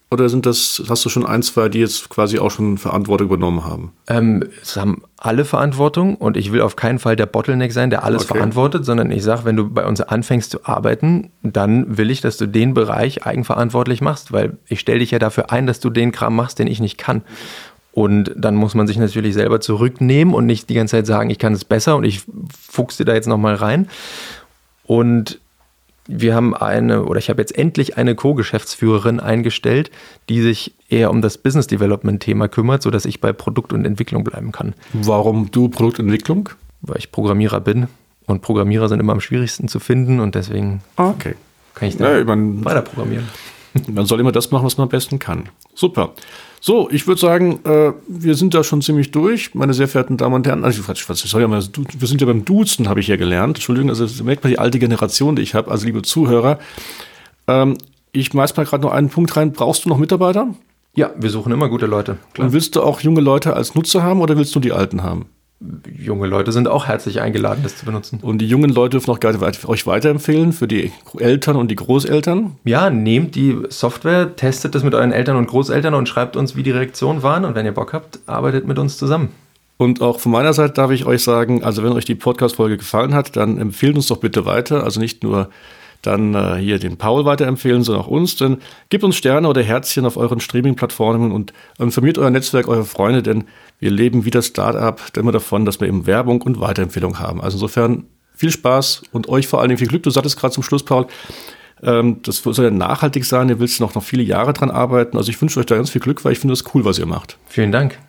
[0.09, 3.65] oder sind das, hast du schon ein, zwei, die jetzt quasi auch schon Verantwortung übernommen
[3.65, 3.91] haben?
[4.07, 8.05] Ähm, es haben alle Verantwortung und ich will auf keinen Fall der Bottleneck sein, der
[8.05, 8.35] alles okay.
[8.35, 12.37] verantwortet, sondern ich sage, wenn du bei uns anfängst zu arbeiten, dann will ich, dass
[12.37, 16.13] du den Bereich eigenverantwortlich machst, weil ich stelle dich ja dafür ein, dass du den
[16.13, 17.21] Kram machst, den ich nicht kann.
[17.91, 21.39] Und dann muss man sich natürlich selber zurücknehmen und nicht die ganze Zeit sagen, ich
[21.39, 22.21] kann es besser und ich
[22.69, 23.89] fuchse da jetzt nochmal rein.
[24.85, 25.41] Und
[26.07, 29.91] wir haben eine, oder ich habe jetzt endlich eine Co-Geschäftsführerin eingestellt,
[30.29, 34.51] die sich eher um das Business Development-Thema kümmert, sodass ich bei Produkt und Entwicklung bleiben
[34.51, 34.73] kann.
[34.93, 36.49] Warum du Produktentwicklung?
[36.81, 37.87] Weil ich Programmierer bin
[38.25, 41.35] und Programmierer sind immer am schwierigsten zu finden und deswegen ah, okay.
[41.73, 43.27] kann ich da ja, weiter programmieren.
[43.87, 45.49] Man soll immer das machen, was man am besten kann.
[45.75, 46.13] Super.
[46.59, 50.35] So, ich würde sagen, äh, wir sind da schon ziemlich durch, meine sehr verehrten Damen
[50.35, 50.63] und Herren.
[50.63, 53.57] Also, ich, was, soll ja mal, wir sind ja beim Duzen, habe ich ja gelernt.
[53.57, 56.59] Entschuldigung, also merkt man die alte Generation, die ich habe, also liebe Zuhörer.
[57.47, 57.77] Ähm,
[58.11, 59.53] ich schmeiß mal gerade noch einen Punkt rein.
[59.53, 60.47] Brauchst du noch Mitarbeiter?
[60.95, 62.17] Ja, wir suchen immer gute Leute.
[62.33, 62.47] Klar.
[62.47, 65.27] Und willst du auch junge Leute als Nutzer haben oder willst du die alten haben?
[65.59, 68.19] Junge Leute sind auch herzlich eingeladen, das zu benutzen.
[68.21, 72.55] Und die jungen Leute dürfen auch gerne euch weiterempfehlen für die Eltern und die Großeltern?
[72.63, 76.63] Ja, nehmt die Software, testet das mit euren Eltern und Großeltern und schreibt uns, wie
[76.63, 77.43] die Reaktionen waren.
[77.43, 79.29] Und wenn ihr Bock habt, arbeitet mit uns zusammen.
[79.77, 83.13] Und auch von meiner Seite darf ich euch sagen, also wenn euch die Podcast-Folge gefallen
[83.13, 84.83] hat, dann empfehlt uns doch bitte weiter.
[84.83, 85.49] Also nicht nur
[86.07, 88.35] dann äh, hier den Paul weiterempfehlen, sondern auch uns.
[88.37, 88.57] Denn
[88.89, 93.43] gebt uns Sterne oder Herzchen auf euren Streaming-Plattformen und informiert euer Netzwerk, eure Freunde, denn
[93.79, 97.41] wir leben wie das Startup immer davon, dass wir eben Werbung und Weiterempfehlung haben.
[97.41, 98.05] Also insofern
[98.35, 100.03] viel Spaß und euch vor allen Dingen viel Glück.
[100.03, 101.07] Du sagtest gerade zum Schluss, Paul,
[101.83, 103.49] ähm, das soll ja nachhaltig sein.
[103.49, 105.17] Ihr willst noch, noch viele Jahre dran arbeiten.
[105.17, 107.05] Also ich wünsche euch da ganz viel Glück, weil ich finde das cool, was ihr
[107.05, 107.37] macht.
[107.47, 107.99] Vielen Dank.